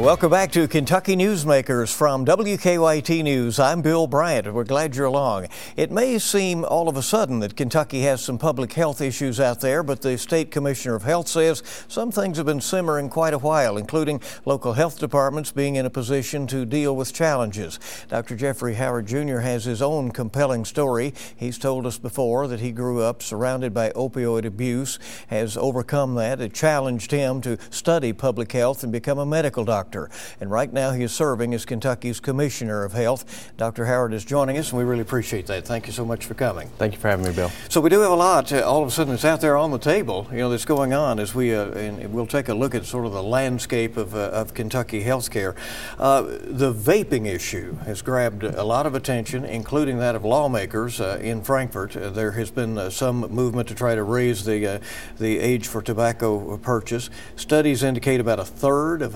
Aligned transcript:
Welcome 0.00 0.30
back 0.30 0.50
to 0.52 0.66
Kentucky 0.66 1.14
Newsmakers 1.14 1.94
from 1.94 2.24
WKYT 2.24 3.22
News. 3.22 3.60
I'm 3.60 3.82
Bill 3.82 4.06
Bryant, 4.06 4.50
we're 4.50 4.64
glad 4.64 4.96
you're 4.96 5.04
along. 5.04 5.48
It 5.76 5.90
may 5.90 6.18
seem 6.18 6.64
all 6.64 6.88
of 6.88 6.96
a 6.96 7.02
sudden 7.02 7.40
that 7.40 7.54
Kentucky 7.54 8.00
has 8.00 8.24
some 8.24 8.38
public 8.38 8.72
health 8.72 9.02
issues 9.02 9.38
out 9.38 9.60
there, 9.60 9.82
but 9.82 10.00
the 10.00 10.16
State 10.16 10.50
Commissioner 10.50 10.94
of 10.94 11.02
Health 11.02 11.28
says 11.28 11.62
some 11.86 12.10
things 12.10 12.38
have 12.38 12.46
been 12.46 12.62
simmering 12.62 13.10
quite 13.10 13.34
a 13.34 13.38
while, 13.38 13.76
including 13.76 14.22
local 14.46 14.72
health 14.72 14.98
departments 14.98 15.52
being 15.52 15.76
in 15.76 15.84
a 15.84 15.90
position 15.90 16.46
to 16.46 16.64
deal 16.64 16.96
with 16.96 17.12
challenges. 17.12 17.78
Dr. 18.08 18.36
Jeffrey 18.36 18.76
Howard 18.76 19.06
Jr. 19.06 19.40
has 19.40 19.66
his 19.66 19.82
own 19.82 20.12
compelling 20.12 20.64
story. 20.64 21.12
He's 21.36 21.58
told 21.58 21.84
us 21.84 21.98
before 21.98 22.48
that 22.48 22.60
he 22.60 22.72
grew 22.72 23.02
up 23.02 23.22
surrounded 23.22 23.74
by 23.74 23.90
opioid 23.90 24.46
abuse, 24.46 24.98
has 25.26 25.58
overcome 25.58 26.14
that. 26.14 26.40
It 26.40 26.54
challenged 26.54 27.10
him 27.10 27.42
to 27.42 27.58
study 27.68 28.14
public 28.14 28.50
health 28.52 28.82
and 28.82 28.90
become 28.90 29.18
a 29.18 29.26
medical 29.26 29.66
doctor 29.66 29.89
doctor. 29.90 30.10
And 30.40 30.50
right 30.50 30.72
now 30.72 30.92
he 30.92 31.02
is 31.02 31.12
serving 31.12 31.52
as 31.52 31.64
Kentucky's 31.64 32.20
Commissioner 32.20 32.84
of 32.84 32.92
Health. 32.92 33.52
Dr. 33.56 33.86
Howard 33.86 34.14
is 34.14 34.24
joining 34.24 34.56
us, 34.56 34.70
and 34.70 34.78
we 34.78 34.84
really 34.84 35.02
appreciate 35.02 35.46
that. 35.46 35.64
Thank 35.66 35.86
you 35.86 35.92
so 35.92 36.04
much 36.04 36.26
for 36.26 36.34
coming. 36.34 36.68
Thank 36.78 36.94
you 36.94 37.00
for 37.00 37.08
having 37.08 37.26
me, 37.26 37.32
Bill. 37.32 37.50
So 37.68 37.80
we 37.80 37.90
do 37.90 38.00
have 38.00 38.12
a 38.12 38.14
lot. 38.14 38.52
Uh, 38.52 38.60
all 38.60 38.82
of 38.82 38.88
a 38.88 38.90
sudden, 38.90 39.14
it's 39.14 39.24
out 39.24 39.40
there 39.40 39.56
on 39.56 39.72
the 39.72 39.78
table. 39.78 40.28
You 40.30 40.38
know, 40.38 40.50
that's 40.50 40.64
going 40.64 40.92
on 40.92 41.18
as 41.18 41.34
we 41.34 41.54
uh, 41.54 41.70
and 41.72 42.12
we'll 42.12 42.26
take 42.26 42.48
a 42.48 42.54
look 42.54 42.74
at 42.74 42.84
sort 42.84 43.06
of 43.06 43.12
the 43.12 43.22
landscape 43.22 43.96
of, 43.96 44.14
uh, 44.14 44.30
of 44.30 44.54
Kentucky 44.54 45.02
healthcare. 45.02 45.56
Uh, 45.98 46.22
the 46.22 46.72
vaping 46.72 47.26
issue 47.26 47.74
has 47.86 48.02
grabbed 48.02 48.44
a 48.44 48.62
lot 48.62 48.86
of 48.86 48.94
attention, 48.94 49.44
including 49.44 49.98
that 49.98 50.14
of 50.14 50.24
lawmakers 50.24 51.00
uh, 51.00 51.18
in 51.20 51.42
Frankfort. 51.42 51.96
Uh, 51.96 52.10
there 52.10 52.32
has 52.32 52.50
been 52.50 52.90
some 52.90 53.20
movement 53.20 53.66
to 53.68 53.74
try 53.74 53.94
to 53.94 54.02
raise 54.02 54.44
the 54.44 54.80
the 55.18 55.38
age 55.38 55.66
for 55.66 55.82
tobacco 55.82 56.56
purchase. 56.58 57.10
Studies 57.36 57.82
indicate 57.82 58.20
about 58.20 58.38
a 58.38 58.44
third 58.44 59.02
of 59.02 59.14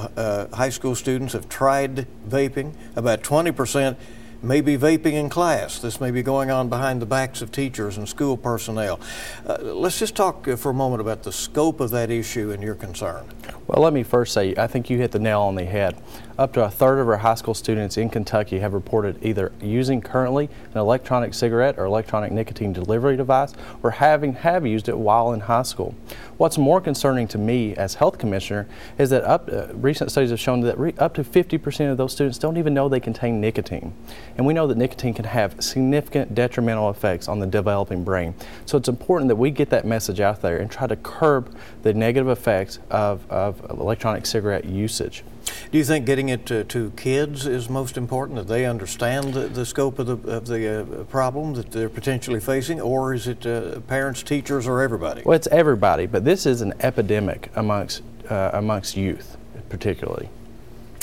high 0.53 0.64
school 0.69 0.95
students 0.95 1.33
have 1.33 1.49
tried 1.49 2.07
vaping. 2.29 2.75
About 2.97 3.23
20% 3.23 3.97
may 4.45 4.61
be 4.61 4.77
vaping 4.77 5.15
in 5.15 5.29
class. 5.29 5.79
This 5.79 6.01
may 6.01 6.11
be 6.11 6.23
going 6.23 6.51
on 6.51 6.69
behind 6.69 7.01
the 7.01 7.07
backs 7.07 7.41
of 7.41 7.51
teachers 7.51 7.97
and 7.97 8.09
school 8.09 8.37
personnel. 8.37 9.01
Uh, 9.47 9.57
let's 9.61 9.99
just 9.99 10.15
talk 10.15 10.47
uh, 10.47 10.57
for 10.57 10.71
a 10.71 10.75
moment 10.75 11.01
about 11.01 11.23
the 11.23 11.33
scope 11.33 11.81
of 11.81 11.91
that 11.91 12.11
issue 12.11 12.51
and 12.51 12.63
your 12.63 12.75
concern. 12.75 13.27
Well, 13.67 13.83
let 13.83 13.93
me 13.93 14.03
first 14.03 14.35
say, 14.35 14.55
I 14.57 14.67
think 14.67 14.91
you 14.91 14.99
hit 14.99 15.13
the 15.13 15.19
nail 15.19 15.41
on 15.41 15.55
the 15.55 15.65
head. 15.65 15.97
Up 16.37 16.53
to 16.55 16.65
a 16.65 16.71
third 16.71 16.99
of 16.99 17.09
our 17.09 17.19
high 17.19 17.37
school 17.37 17.55
students 17.55 17.97
in 17.97 18.11
Kentucky 18.11 18.59
have 18.59 18.73
reported 18.73 19.25
either 19.25 19.53
using 19.61 20.01
currently 20.01 20.49
an 20.73 20.79
electronic 20.79 21.33
cigarette 21.33 21.79
or 21.79 21.85
electronic 21.85 22.33
nicotine 22.33 22.73
delivery 22.73 23.17
device 23.17 23.53
or 23.85 23.93
having 23.93 24.33
have 24.33 24.67
used 24.67 24.89
it 24.89 24.99
while 24.99 25.33
in 25.33 25.39
high 25.39 25.63
school. 25.63 25.95
What's 26.37 26.59
more 26.59 26.81
concerning 26.81 27.29
to 27.29 27.39
me 27.39 27.77
as 27.77 27.95
health 27.95 28.19
commissioner 28.19 28.67
is 28.99 29.11
that 29.11 29.23
up, 29.23 29.49
uh, 29.49 29.69
recent 29.75 30.11
studies 30.11 30.31
have 30.31 30.41
shown 30.41 30.63
that 30.63 30.77
re, 30.77 30.93
up 30.99 31.15
to 31.15 31.23
50% 31.23 31.93
of 31.93 31.99
those 31.99 32.11
students 32.11 32.37
don't 32.37 32.57
even 32.57 32.75
know 32.75 32.89
they 32.89 32.99
contain 32.99 33.41
nicotine. 33.41 33.95
And 34.37 34.45
we 34.45 34.55
know 34.55 34.67
that 34.67 34.77
nicotine 34.77 35.15
can 35.15 35.27
have 35.27 35.63
significant 35.63 36.35
detrimental 36.35 36.91
effects 36.91 37.29
on 37.29 37.39
the 37.39 37.47
developing 37.47 38.03
brain. 38.03 38.35
So 38.67 38.77
it's 38.77 38.89
important 38.89 39.29
that 39.29 39.37
we 39.37 39.53
get 39.53 39.71
that 39.71 39.85
message 39.85 40.19
out 40.19 40.43
there 40.43 40.57
and 40.57 40.69
try 40.69 40.89
to 40.89 40.97
curb 40.97 41.57
the 41.85 41.95
negative 41.95 42.29
effects 42.29 42.81
of, 42.91 43.25
of 43.31 43.65
electronic 43.71 44.27
cigarette 44.27 44.65
usage. 44.65 45.23
Do 45.71 45.79
you 45.79 45.85
think 45.85 46.07
getting 46.07 46.24
it 46.29 46.47
to, 46.47 46.65
to 46.65 46.91
kids 46.97 47.47
is 47.47 47.69
most 47.69 47.97
important, 47.97 48.39
that 48.39 48.49
they 48.49 48.67
understand 48.67 49.35
the, 49.35 49.49
the 49.49 49.65
scope 49.65 49.99
of 49.99 50.07
the, 50.07 50.31
of 50.31 50.47
the 50.47 50.83
uh, 50.83 51.05
problem 51.05 51.55
that 51.55 51.71
they're 51.71 51.89
potentially 51.89 52.41
facing, 52.41 52.81
or 52.81 53.15
is 53.15 53.29
it 53.29 53.47
uh, 53.47 53.81
parents, 53.81 54.23
teachers, 54.23 54.67
or 54.67 54.83
everybody? 54.83 55.23
Well, 55.25 55.37
it's 55.37 55.49
everybody, 55.49 56.07
but 56.07 56.25
this 56.25 56.47
is 56.47 56.61
an 56.61 56.75
epidemic 56.81 57.51
amongst, 57.55 58.03
uh, 58.31 58.51
amongst 58.53 58.97
youth 58.97 59.37
particularly. 59.69 60.29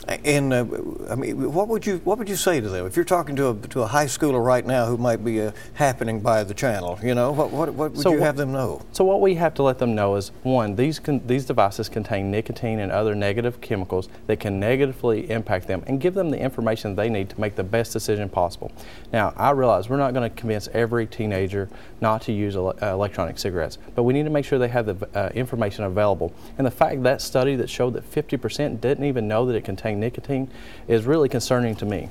And 0.08 0.52
uh, 0.52 0.66
I 1.10 1.16
mean, 1.16 1.54
what 1.54 1.68
would 1.68 1.86
you 1.86 1.98
what 2.04 2.18
would 2.18 2.28
you 2.28 2.36
say 2.36 2.60
to 2.60 2.70
them 2.70 2.88
if 2.88 2.96
you're 2.96 3.06
talking 3.06 3.36
to 3.36 3.50
a 3.50 3.54
to 3.68 3.82
a 3.82 3.88
high 3.88 4.06
schooler 4.06 4.44
right 4.44 4.66
now 4.66 4.88
who 4.88 4.98
might 4.98 5.24
be 5.24 5.42
uh, 5.42 5.52
happening 5.74 6.20
by 6.20 6.44
the 6.44 6.56
channel? 6.56 6.98
You 7.04 7.14
know, 7.14 7.32
what 7.32 7.52
what, 7.52 7.74
what 7.74 7.92
would 7.92 8.02
so 8.02 8.12
you 8.12 8.20
have 8.20 8.36
them 8.36 8.52
know? 8.52 8.82
So 8.94 9.04
what 9.04 9.22
we 9.22 9.36
have 9.36 9.54
to 9.56 9.64
let 9.64 9.78
them 9.78 9.94
know 9.94 10.16
is 10.16 10.32
one, 10.42 10.76
these 10.76 11.00
con- 11.00 11.22
these 11.28 11.46
devices 11.46 11.88
contain 11.88 12.32
nicotine 12.32 12.80
and 12.80 12.92
other 12.92 13.14
negative 13.14 13.62
chemicals 13.62 14.10
that 14.26 14.40
can 14.40 14.60
negatively 14.60 15.30
impact 15.30 15.68
them, 15.68 15.84
and 15.86 16.02
give 16.02 16.16
them 16.16 16.32
the 16.32 16.40
information 16.40 16.96
they 16.96 17.10
need 17.10 17.30
to 17.30 17.40
make 17.40 17.56
the 17.56 17.64
best 17.64 17.94
decision 17.94 18.28
possible. 18.28 18.72
Now, 19.14 19.34
I 19.38 19.52
realize 19.52 19.88
we're 19.88 19.98
not 19.98 20.14
going 20.16 20.30
to 20.30 20.36
convince 20.36 20.68
every 20.70 21.06
teenager 21.06 21.70
not 22.02 22.24
to 22.24 22.32
use 22.32 22.56
ele- 22.56 22.76
uh, 22.82 22.88
electronic 22.88 23.38
cigarettes, 23.38 23.78
but 23.94 24.04
we 24.04 24.14
need 24.14 24.24
to 24.24 24.32
make 24.32 24.46
sure 24.46 24.58
they 24.58 24.68
have 24.68 24.88
the 24.88 25.08
uh, 25.14 25.30
information 25.36 25.84
available. 25.84 26.34
And 26.58 26.66
the 26.66 26.72
fact 26.72 27.04
that 27.04 27.22
study 27.22 27.56
that 27.58 27.70
showed 27.70 27.94
that 27.94 28.10
50% 28.10 28.82
didn't 28.82 29.06
even 29.06 29.28
know 29.28 29.46
that 29.46 29.56
it 29.56 29.64
contained 29.64 29.91
nicotine 30.00 30.50
is 30.88 31.06
really 31.06 31.30
concerning 31.30 31.76
to 31.76 31.86
me. 31.86 32.10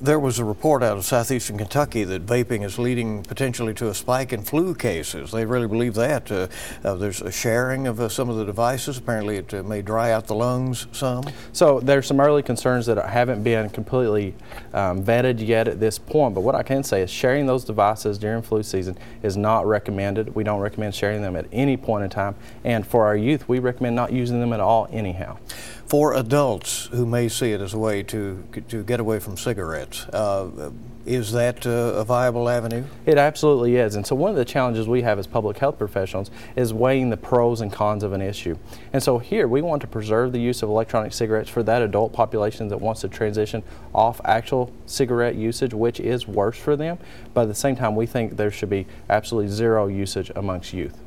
There 0.00 0.18
was 0.18 0.38
a 0.38 0.44
report 0.44 0.82
out 0.82 0.98
of 0.98 1.04
southeastern 1.04 1.58
Kentucky 1.58 2.04
that 2.04 2.26
vaping 2.26 2.64
is 2.64 2.78
leading 2.78 3.22
potentially 3.22 3.74
to 3.74 3.88
a 3.88 3.94
spike 3.94 4.32
in 4.32 4.42
flu 4.42 4.74
cases. 4.74 5.30
They 5.32 5.44
really 5.44 5.68
believe 5.68 5.94
that. 5.94 6.30
Uh, 6.30 6.48
uh, 6.84 6.94
there's 6.94 7.22
a 7.22 7.32
sharing 7.32 7.86
of 7.86 8.00
uh, 8.00 8.08
some 8.08 8.28
of 8.28 8.36
the 8.36 8.44
devices. 8.44 8.98
Apparently, 8.98 9.36
it 9.36 9.54
uh, 9.54 9.62
may 9.62 9.82
dry 9.82 10.12
out 10.12 10.26
the 10.26 10.34
lungs 10.34 10.86
some. 10.92 11.24
So 11.52 11.80
there's 11.80 12.06
some 12.06 12.20
early 12.20 12.42
concerns 12.42 12.86
that 12.86 12.98
haven't 13.08 13.42
been 13.42 13.70
completely 13.70 14.34
um, 14.74 15.02
vetted 15.02 15.46
yet 15.46 15.68
at 15.68 15.80
this 15.80 15.98
point. 15.98 16.34
But 16.34 16.42
what 16.42 16.54
I 16.54 16.62
can 16.62 16.82
say 16.82 17.02
is 17.02 17.10
sharing 17.10 17.46
those 17.46 17.64
devices 17.64 18.18
during 18.18 18.42
flu 18.42 18.62
season 18.62 18.98
is 19.22 19.36
not 19.36 19.66
recommended. 19.66 20.34
We 20.34 20.44
don't 20.44 20.60
recommend 20.60 20.94
sharing 20.94 21.22
them 21.22 21.36
at 21.36 21.46
any 21.52 21.76
point 21.76 22.04
in 22.04 22.10
time. 22.10 22.34
And 22.64 22.86
for 22.86 23.06
our 23.06 23.16
youth, 23.16 23.48
we 23.48 23.58
recommend 23.58 23.96
not 23.96 24.12
using 24.12 24.40
them 24.40 24.52
at 24.52 24.60
all 24.60 24.88
anyhow 24.90 25.38
for 25.86 26.14
adults 26.14 26.86
who 26.86 27.06
may 27.06 27.28
see 27.28 27.52
it 27.52 27.60
as 27.60 27.74
a 27.74 27.78
way 27.78 28.02
to 28.02 28.42
to 28.68 28.82
get 28.82 29.00
away 29.00 29.18
from 29.18 29.36
cigarettes. 29.36 30.06
Uh, 30.08 30.70
is 31.06 31.30
that 31.32 31.64
uh, 31.64 31.70
a 31.70 32.04
viable 32.04 32.48
avenue? 32.48 32.82
It 33.06 33.16
absolutely 33.16 33.76
is. 33.76 33.94
And 33.94 34.04
so, 34.04 34.16
one 34.16 34.30
of 34.30 34.36
the 34.36 34.44
challenges 34.44 34.88
we 34.88 35.02
have 35.02 35.20
as 35.20 35.26
public 35.28 35.58
health 35.58 35.78
professionals 35.78 36.32
is 36.56 36.74
weighing 36.74 37.10
the 37.10 37.16
pros 37.16 37.60
and 37.60 37.72
cons 37.72 38.02
of 38.02 38.12
an 38.12 38.20
issue. 38.20 38.58
And 38.92 39.00
so, 39.00 39.18
here 39.18 39.46
we 39.46 39.62
want 39.62 39.80
to 39.82 39.86
preserve 39.86 40.32
the 40.32 40.40
use 40.40 40.64
of 40.64 40.68
electronic 40.68 41.12
cigarettes 41.12 41.48
for 41.48 41.62
that 41.62 41.80
adult 41.80 42.12
population 42.12 42.66
that 42.68 42.80
wants 42.80 43.02
to 43.02 43.08
transition 43.08 43.62
off 43.94 44.20
actual 44.24 44.72
cigarette 44.86 45.36
usage, 45.36 45.72
which 45.72 46.00
is 46.00 46.26
worse 46.26 46.58
for 46.58 46.74
them. 46.74 46.98
But 47.34 47.42
at 47.42 47.48
the 47.48 47.54
same 47.54 47.76
time, 47.76 47.94
we 47.94 48.06
think 48.06 48.36
there 48.36 48.50
should 48.50 48.70
be 48.70 48.86
absolutely 49.08 49.52
zero 49.52 49.86
usage 49.86 50.32
amongst 50.34 50.72
youth 50.72 51.00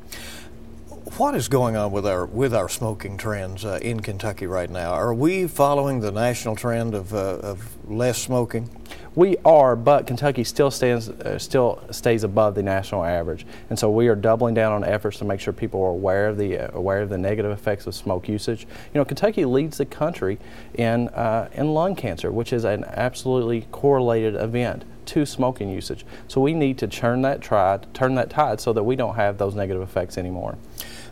what 1.19 1.35
is 1.35 1.49
going 1.49 1.75
on 1.75 1.91
with 1.91 2.07
our 2.07 2.25
with 2.25 2.53
our 2.53 2.69
smoking 2.69 3.17
trends 3.17 3.65
uh, 3.65 3.77
in 3.81 3.99
Kentucky 3.99 4.47
right 4.47 4.69
now? 4.69 4.93
Are 4.93 5.13
we 5.13 5.47
following 5.47 5.99
the 5.99 6.13
national 6.13 6.55
trend 6.55 6.95
of, 6.95 7.13
uh, 7.13 7.17
of 7.17 7.77
less 7.91 8.17
smoking? 8.17 8.69
We 9.15 9.35
are, 9.43 9.75
but 9.75 10.07
Kentucky 10.07 10.45
still 10.45 10.71
stands 10.71 11.09
uh, 11.09 11.37
still 11.37 11.83
stays 11.91 12.23
above 12.23 12.55
the 12.55 12.63
national 12.63 13.03
average, 13.03 13.45
and 13.69 13.77
so 13.77 13.91
we 13.91 14.07
are 14.07 14.15
doubling 14.15 14.53
down 14.53 14.71
on 14.71 14.85
efforts 14.85 15.17
to 15.17 15.25
make 15.25 15.41
sure 15.41 15.51
people 15.51 15.83
are 15.83 15.89
aware 15.89 16.29
of 16.29 16.37
the 16.37 16.57
uh, 16.57 16.69
aware 16.71 17.01
of 17.01 17.09
the 17.09 17.17
negative 17.17 17.51
effects 17.51 17.85
of 17.85 17.95
smoke 17.95 18.29
usage. 18.29 18.61
You 18.93 19.01
know, 19.01 19.03
Kentucky 19.03 19.43
leads 19.43 19.77
the 19.77 19.85
country 19.85 20.39
in 20.75 21.09
uh, 21.09 21.49
in 21.51 21.73
lung 21.73 21.97
cancer, 21.97 22.31
which 22.31 22.53
is 22.53 22.63
an 22.63 22.85
absolutely 22.85 23.67
correlated 23.71 24.35
event 24.35 24.85
to 25.07 25.25
smoking 25.25 25.69
usage. 25.69 26.05
So 26.29 26.39
we 26.39 26.53
need 26.53 26.77
to 26.77 26.87
turn 26.87 27.23
that 27.23 27.43
tide, 27.43 27.93
turn 27.93 28.15
that 28.15 28.29
tide, 28.29 28.61
so 28.61 28.71
that 28.71 28.83
we 28.83 28.95
don't 28.95 29.15
have 29.15 29.37
those 29.37 29.53
negative 29.53 29.81
effects 29.81 30.17
anymore. 30.17 30.57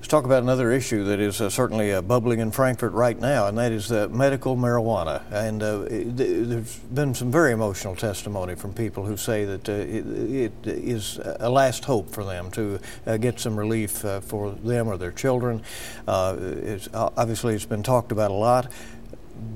Let's 0.07 0.13
talk 0.13 0.23
about 0.23 0.41
another 0.41 0.71
issue 0.71 1.03
that 1.03 1.19
is 1.19 1.41
uh, 1.41 1.49
certainly 1.49 1.91
uh, 1.91 2.01
bubbling 2.01 2.39
in 2.39 2.49
Frankfort 2.51 2.93
right 2.93 3.19
now, 3.19 3.47
and 3.47 3.57
that 3.57 3.73
is 3.73 3.91
medical 3.91 4.55
marijuana. 4.55 5.21
And 5.33 5.61
uh, 5.61 5.81
it, 5.81 6.15
there's 6.15 6.77
been 6.77 7.13
some 7.13 7.29
very 7.29 7.51
emotional 7.51 7.93
testimony 7.93 8.55
from 8.55 8.71
people 8.71 9.03
who 9.03 9.17
say 9.17 9.43
that 9.43 9.67
uh, 9.67 9.73
it, 9.73 10.05
it 10.33 10.53
is 10.65 11.19
a 11.41 11.49
last 11.49 11.83
hope 11.83 12.09
for 12.09 12.23
them 12.23 12.49
to 12.51 12.79
uh, 13.05 13.17
get 13.17 13.41
some 13.41 13.59
relief 13.59 14.05
for 14.21 14.51
them 14.51 14.87
or 14.87 14.95
their 14.95 15.11
children. 15.11 15.61
It's, 16.07 16.87
obviously, 16.93 17.55
it's 17.55 17.65
been 17.65 17.83
talked 17.83 18.13
about 18.13 18.31
a 18.31 18.33
lot. 18.33 18.71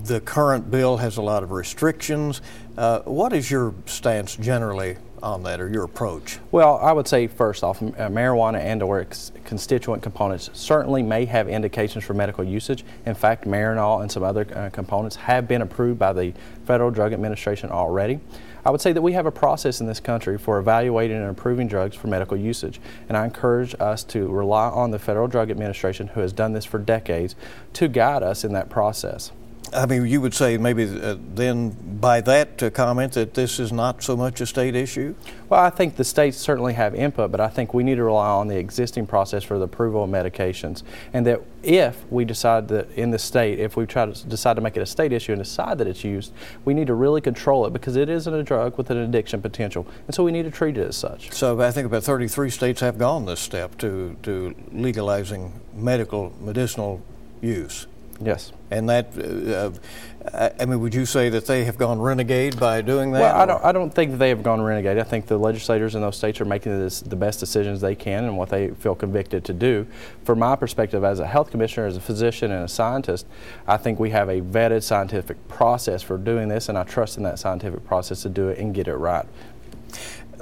The 0.03 0.19
current 0.19 0.69
bill 0.69 0.97
has 0.97 1.15
a 1.15 1.21
lot 1.21 1.43
of 1.43 1.51
restrictions. 1.51 2.41
what 2.75 3.31
is 3.31 3.49
your 3.49 3.73
stance 3.85 4.35
generally 4.35 4.97
on 5.23 5.43
that 5.43 5.61
or 5.61 5.69
your 5.69 5.83
approach? 5.83 6.39
Well, 6.51 6.77
I 6.77 6.91
would 6.91 7.07
say 7.07 7.27
first 7.27 7.63
off, 7.63 7.81
uh, 7.81 7.85
marijuana 8.09 8.59
and 8.59 8.81
or 8.81 8.99
its 8.99 9.31
constituent 9.45 10.01
components 10.01 10.49
certainly 10.53 11.03
may 11.03 11.25
have 11.25 11.47
indications 11.47 12.03
for 12.03 12.13
medical 12.13 12.43
usage. 12.43 12.83
In 13.05 13.13
fact, 13.13 13.45
Marinol 13.45 14.01
and 14.01 14.11
some 14.11 14.23
other 14.23 14.47
uh, 14.55 14.69
components 14.69 15.15
have 15.15 15.47
been 15.47 15.61
approved 15.61 15.99
by 15.99 16.13
the 16.13 16.33
Federal 16.65 16.91
Drug 16.91 17.13
Administration 17.13 17.69
already. 17.69 18.19
I 18.63 18.69
would 18.69 18.81
say 18.81 18.93
that 18.93 19.01
we 19.01 19.13
have 19.13 19.25
a 19.25 19.31
process 19.31 19.81
in 19.81 19.87
this 19.87 19.99
country 19.99 20.37
for 20.37 20.59
evaluating 20.59 21.17
and 21.17 21.31
approving 21.31 21.67
drugs 21.67 21.95
for 21.95 22.07
medical 22.07 22.37
usage, 22.37 22.79
and 23.09 23.17
I 23.17 23.25
encourage 23.25 23.73
us 23.79 24.03
to 24.05 24.27
rely 24.27 24.69
on 24.69 24.91
the 24.91 24.99
Federal 24.99 25.27
Drug 25.27 25.49
Administration, 25.49 26.07
who 26.07 26.19
has 26.19 26.31
done 26.31 26.53
this 26.53 26.65
for 26.65 26.77
decades, 26.77 27.35
to 27.73 27.87
guide 27.87 28.21
us 28.21 28.43
in 28.43 28.53
that 28.53 28.69
process. 28.69 29.31
I 29.73 29.85
mean, 29.85 30.05
you 30.05 30.19
would 30.19 30.33
say 30.33 30.57
maybe 30.57 30.83
uh, 30.83 31.15
then 31.33 31.69
by 31.99 32.19
that 32.21 32.61
uh, 32.61 32.69
comment 32.69 33.13
that 33.13 33.33
this 33.33 33.59
is 33.59 33.71
not 33.71 34.03
so 34.03 34.17
much 34.17 34.41
a 34.41 34.45
state 34.45 34.75
issue? 34.75 35.15
Well, 35.47 35.61
I 35.61 35.69
think 35.69 35.95
the 35.95 36.03
states 36.03 36.37
certainly 36.37 36.73
have 36.73 36.93
input, 36.93 37.31
but 37.31 37.39
I 37.39 37.47
think 37.47 37.73
we 37.73 37.83
need 37.83 37.95
to 37.95 38.03
rely 38.03 38.29
on 38.29 38.47
the 38.47 38.57
existing 38.57 39.07
process 39.07 39.43
for 39.43 39.57
the 39.57 39.65
approval 39.65 40.03
of 40.03 40.09
medications. 40.09 40.83
And 41.13 41.25
that 41.27 41.41
if 41.63 42.03
we 42.11 42.25
decide 42.25 42.67
that 42.69 42.91
in 42.91 43.11
the 43.11 43.19
state, 43.19 43.59
if 43.59 43.77
we 43.77 43.85
try 43.85 44.05
to 44.05 44.27
decide 44.27 44.55
to 44.55 44.61
make 44.61 44.75
it 44.75 44.81
a 44.81 44.85
state 44.85 45.13
issue 45.13 45.31
and 45.31 45.41
decide 45.41 45.77
that 45.77 45.87
it's 45.87 46.03
used, 46.03 46.33
we 46.65 46.73
need 46.73 46.87
to 46.87 46.93
really 46.93 47.21
control 47.21 47.65
it 47.65 47.71
because 47.71 47.95
it 47.95 48.09
isn't 48.09 48.33
a 48.33 48.43
drug 48.43 48.77
with 48.77 48.89
an 48.89 48.97
addiction 48.97 49.41
potential. 49.41 49.87
And 50.07 50.15
so 50.15 50.23
we 50.23 50.31
need 50.31 50.43
to 50.43 50.51
treat 50.51 50.77
it 50.77 50.87
as 50.87 50.97
such. 50.97 51.31
So 51.31 51.61
I 51.61 51.71
think 51.71 51.85
about 51.85 52.03
33 52.03 52.49
states 52.49 52.81
have 52.81 52.97
gone 52.97 53.25
this 53.25 53.39
step 53.39 53.77
to, 53.77 54.17
to 54.23 54.55
legalizing 54.71 55.61
medical, 55.73 56.33
medicinal 56.41 57.01
use. 57.41 57.87
Yes. 58.23 58.51
And 58.69 58.87
that, 58.89 59.07
uh, 59.17 60.49
I 60.59 60.65
mean, 60.65 60.79
would 60.79 60.93
you 60.93 61.05
say 61.05 61.29
that 61.29 61.47
they 61.47 61.65
have 61.65 61.77
gone 61.77 61.99
renegade 61.99 62.59
by 62.59 62.81
doing 62.81 63.11
that? 63.11 63.19
Well, 63.19 63.35
I 63.35 63.45
don't, 63.45 63.65
I 63.65 63.71
don't 63.71 63.93
think 63.93 64.11
that 64.11 64.17
they 64.17 64.29
have 64.29 64.43
gone 64.43 64.61
renegade. 64.61 64.97
I 64.97 65.03
think 65.03 65.25
the 65.25 65.37
legislators 65.37 65.95
in 65.95 66.01
those 66.01 66.15
states 66.15 66.39
are 66.39 66.45
making 66.45 66.79
this, 66.79 67.01
the 67.01 67.15
best 67.15 67.39
decisions 67.39 67.81
they 67.81 67.95
can 67.95 68.25
and 68.25 68.37
what 68.37 68.49
they 68.49 68.69
feel 68.69 68.95
convicted 68.95 69.43
to 69.45 69.53
do. 69.53 69.87
From 70.23 70.39
my 70.39 70.55
perspective, 70.55 71.03
as 71.03 71.19
a 71.19 71.27
health 71.27 71.49
commissioner, 71.51 71.87
as 71.87 71.97
a 71.97 72.01
physician, 72.01 72.51
and 72.51 72.63
a 72.63 72.67
scientist, 72.67 73.25
I 73.67 73.77
think 73.77 73.99
we 73.99 74.11
have 74.11 74.29
a 74.29 74.41
vetted 74.41 74.83
scientific 74.83 75.47
process 75.47 76.03
for 76.03 76.17
doing 76.17 76.47
this, 76.47 76.69
and 76.69 76.77
I 76.77 76.83
trust 76.83 77.17
in 77.17 77.23
that 77.23 77.39
scientific 77.39 77.83
process 77.85 78.21
to 78.21 78.29
do 78.29 78.49
it 78.49 78.59
and 78.59 78.73
get 78.73 78.87
it 78.87 78.95
right. 78.95 79.25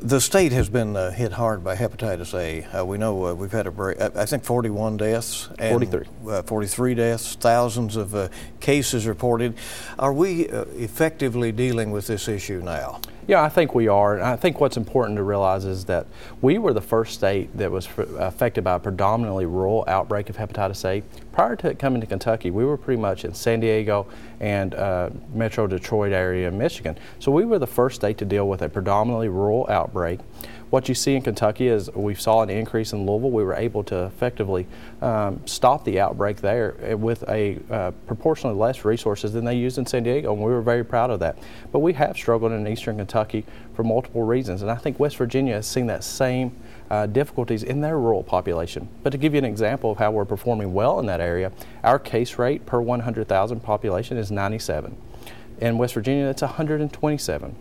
The 0.01 0.21
state 0.21 0.53
has 0.53 0.69
been 0.69 0.95
uh, 0.95 1.11
hit 1.11 1.33
hard 1.33 1.61
by 1.61 1.75
hepatitis 1.75 2.33
A. 2.33 2.63
Uh, 2.63 2.85
we 2.85 2.97
know 2.97 3.25
uh, 3.25 3.33
we've 3.33 3.51
had 3.51 3.67
a 3.67 3.71
break, 3.71 3.99
I 3.99 4.25
think 4.25 4.45
41 4.45 4.95
deaths. 4.95 5.49
And, 5.59 5.71
43. 5.71 6.05
Uh, 6.25 6.41
43 6.43 6.95
deaths, 6.95 7.35
thousands 7.35 7.97
of 7.97 8.15
uh, 8.15 8.29
cases 8.61 9.05
reported. 9.05 9.55
Are 9.97 10.13
we 10.13 10.47
uh, 10.47 10.63
effectively 10.75 11.51
dealing 11.51 11.91
with 11.91 12.07
this 12.07 12.29
issue 12.29 12.61
now? 12.63 13.01
Yeah, 13.29 13.43
I 13.43 13.49
think 13.49 13.75
we 13.75 13.87
are. 13.87 14.15
And 14.15 14.23
I 14.23 14.35
think 14.35 14.59
what's 14.59 14.75
important 14.75 15.17
to 15.17 15.23
realize 15.23 15.63
is 15.63 15.85
that 15.85 16.07
we 16.41 16.57
were 16.57 16.73
the 16.73 16.81
first 16.81 17.13
state 17.13 17.55
that 17.55 17.69
was 17.69 17.87
affected 18.17 18.63
by 18.63 18.73
a 18.73 18.79
predominantly 18.79 19.45
rural 19.45 19.83
outbreak 19.87 20.31
of 20.31 20.37
hepatitis 20.37 20.83
A. 20.83 21.03
Prior 21.31 21.55
to 21.57 21.69
it 21.69 21.77
coming 21.77 22.01
to 22.01 22.07
Kentucky, 22.07 22.49
we 22.49 22.65
were 22.65 22.75
pretty 22.75 22.99
much 22.99 23.25
in 23.25 23.35
San 23.35 23.59
Diego 23.59 24.07
and 24.39 24.73
uh, 24.73 25.11
Metro 25.31 25.67
Detroit 25.67 26.11
area 26.11 26.47
in 26.47 26.57
Michigan. 26.57 26.97
So 27.19 27.31
we 27.31 27.45
were 27.45 27.59
the 27.59 27.67
first 27.67 27.97
state 27.97 28.17
to 28.17 28.25
deal 28.25 28.47
with 28.47 28.63
a 28.63 28.67
predominantly 28.67 29.29
rural 29.29 29.67
outbreak. 29.69 30.21
What 30.69 30.87
you 30.87 30.93
see 30.93 31.15
in 31.15 31.23
Kentucky 31.23 31.67
is 31.67 31.89
we 31.95 32.13
saw 32.13 32.43
an 32.43 32.51
increase 32.51 32.93
in 32.93 33.03
Louisville. 33.03 33.31
We 33.31 33.43
were 33.43 33.55
able 33.55 33.83
to 33.85 34.05
effectively 34.05 34.67
um, 35.01 35.41
stop 35.47 35.83
the 35.83 35.99
outbreak 35.99 36.37
there 36.37 36.75
eh, 36.81 36.93
with 36.93 37.27
a 37.27 37.57
uh, 37.71 37.91
proportionally 38.05 38.55
less 38.55 38.85
resources 38.85 39.33
than 39.33 39.45
they 39.45 39.55
used 39.55 39.79
in 39.79 39.87
San 39.87 40.03
Diego, 40.03 40.31
and 40.31 40.39
we 40.43 40.51
were 40.51 40.61
very 40.61 40.85
proud 40.85 41.09
of 41.09 41.19
that. 41.21 41.39
But 41.71 41.79
we 41.79 41.93
have 41.93 42.15
struggled 42.15 42.51
in 42.51 42.67
eastern 42.67 42.97
Kentucky 42.97 43.45
for 43.73 43.83
multiple 43.83 44.21
reasons, 44.21 44.61
and 44.61 44.69
I 44.69 44.75
think 44.75 44.99
West 44.99 45.17
Virginia 45.17 45.55
has 45.55 45.65
seen 45.65 45.87
that 45.87 46.03
same 46.03 46.55
uh, 46.91 47.07
difficulties 47.07 47.63
in 47.63 47.81
their 47.81 47.97
rural 47.97 48.21
population. 48.21 48.89
But 49.01 49.09
to 49.09 49.17
give 49.17 49.33
you 49.33 49.39
an 49.39 49.45
example 49.45 49.91
of 49.91 49.97
how 49.97 50.11
we're 50.11 50.25
performing 50.25 50.73
well 50.75 50.99
in 50.99 51.07
that 51.07 51.19
area, 51.19 51.51
our 51.83 51.97
case 51.97 52.37
rate 52.37 52.67
per 52.67 52.79
100,000 52.79 53.59
population 53.61 54.17
is 54.17 54.29
97. 54.29 54.95
In 55.61 55.79
West 55.79 55.95
Virginia, 55.95 56.27
it's 56.27 56.43
127. 56.43 57.55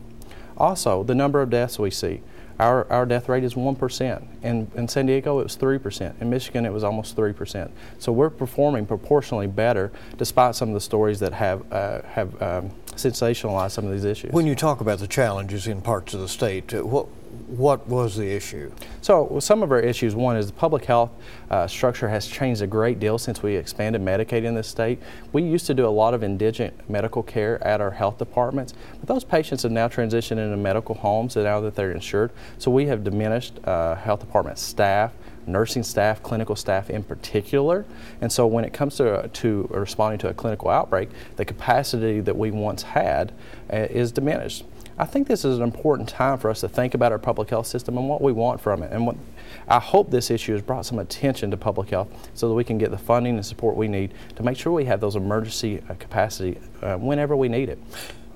Also, 0.59 1.03
the 1.05 1.15
number 1.15 1.41
of 1.41 1.49
deaths 1.49 1.79
we 1.79 1.91
see. 1.91 2.21
Our, 2.59 2.91
our 2.91 3.07
death 3.07 3.29
rate 3.29 3.45
is 3.45 3.55
1%. 3.55 4.27
In, 4.43 4.71
in 4.75 4.89
San 4.89 5.07
Diego, 5.07 5.39
it 5.39 5.45
was 5.45 5.57
3%. 5.57 6.21
In 6.21 6.31
Michigan, 6.31 6.67
it 6.67 6.73
was 6.73 6.83
almost 6.83 7.17
3%. 7.17 7.71
So 7.99 8.11
we're 8.11 8.31
performing 8.31 8.87
proportionally 8.87 9.47
better 9.47 9.93
despite 10.17 10.57
some 10.57 10.69
of 10.69 10.75
the 10.75 10.81
stories 10.81 11.21
that 11.21 11.33
have, 11.33 11.73
uh, 11.73 12.03
have 12.03 12.43
um, 12.43 12.71
sensationalized 12.97 13.73
some 13.73 13.87
of 13.87 13.93
these 13.93 14.05
issues. 14.05 14.33
When 14.33 14.47
you 14.47 14.57
talk 14.57 14.81
about 14.81 14.99
the 14.99 15.07
challenges 15.07 15.69
in 15.69 15.81
parts 15.83 16.15
of 16.15 16.21
the 16.21 16.29
state, 16.29 16.75
uh, 16.75 16.85
what, 16.85 17.07
what 17.49 17.87
was 17.89 18.17
the 18.17 18.27
issue? 18.27 18.71
So 19.01 19.39
some 19.41 19.63
of 19.63 19.73
our 19.73 19.81
issues, 19.81 20.15
one 20.15 20.37
is 20.37 20.49
the 20.49 20.53
public 20.53 20.85
health 20.85 21.11
uh, 21.51 21.67
structure 21.67 22.09
has 22.09 22.27
changed 22.27 22.63
a 22.63 22.67
great 22.67 23.01
deal 23.01 23.19
since 23.19 23.43
we 23.43 23.57
expanded 23.57 24.03
Medicaid 24.03 24.45
in 24.45 24.55
this 24.55 24.69
state. 24.69 25.01
We 25.33 25.43
used 25.43 25.67
to 25.67 25.75
do 25.75 25.87
a 25.87 25.89
lot 25.89 26.15
of 26.15 26.23
indigent 26.23 26.89
medical 26.91 27.23
care 27.23 27.63
at 27.67 27.81
our 27.81 27.91
health 27.91 28.19
departments, 28.19 28.75
but 29.01 29.09
those 29.09 29.25
patients 29.25 29.63
have 29.63 29.73
now 29.73 29.89
transitioned 29.89 30.39
into 30.39 30.57
medical 30.57 30.95
homes 30.95 31.37
and 31.37 31.45
now 31.45 31.61
that 31.61 31.75
they're 31.75 31.93
insured. 31.93 32.31
So 32.59 32.71
we 32.71 32.87
have 32.87 33.05
diminished 33.05 33.59
uh, 33.65 33.95
health 33.95 34.21
department 34.21 34.59
staff, 34.59 35.13
nursing 35.47 35.83
staff, 35.83 36.23
clinical 36.23 36.55
staff 36.55 36.91
in 36.91 37.03
particular. 37.03 37.85
And 38.21 38.31
so 38.31 38.47
when 38.47 38.65
it 38.65 38.73
comes 38.73 38.97
to, 38.97 39.29
to 39.29 39.69
responding 39.71 40.19
to 40.21 40.29
a 40.29 40.35
clinical 40.35 40.69
outbreak, 40.69 41.09
the 41.37 41.45
capacity 41.45 42.21
that 42.21 42.37
we 42.37 42.51
once 42.51 42.83
had 42.83 43.33
uh, 43.73 43.77
is 43.77 44.13
diminished. 44.13 44.65
I 45.01 45.05
think 45.05 45.29
this 45.29 45.45
is 45.45 45.59
an 45.59 45.63
important 45.63 46.09
time 46.09 46.39
for 46.39 46.51
us 46.51 46.61
to 46.63 46.69
think 46.69 46.95
about 46.95 47.13
our 47.13 47.21
public 47.21 47.51
health 47.51 47.69
system 47.69 47.97
and 47.97 48.09
what 48.09 48.21
we 48.21 48.33
want 48.33 48.61
from 48.61 48.83
it. 48.83 48.91
And 48.91 49.07
what, 49.07 49.17
I 49.69 49.79
hope 49.79 50.11
this 50.11 50.29
issue 50.29 50.53
has 50.53 50.63
brought 50.63 50.87
some 50.87 50.99
attention 50.99 51.53
to 51.53 51.57
public 51.57 51.91
health 51.91 52.09
so 52.35 52.49
that 52.49 52.55
we 52.55 52.65
can 52.65 52.79
get 52.79 52.91
the 52.91 52.99
funding 52.99 53.37
and 53.37 53.47
support 53.47 53.77
we 53.77 53.87
need 53.87 54.13
to 54.35 54.43
make 54.43 54.59
sure 54.59 54.73
we 54.73 54.87
have 54.87 55.01
those 55.01 55.15
emergency 55.15 55.81
uh, 55.89 55.95
capacity 55.95 56.59
uh, 56.83 56.97
whenever 56.97 57.37
we 57.37 57.49
need 57.49 57.69
it. 57.69 57.79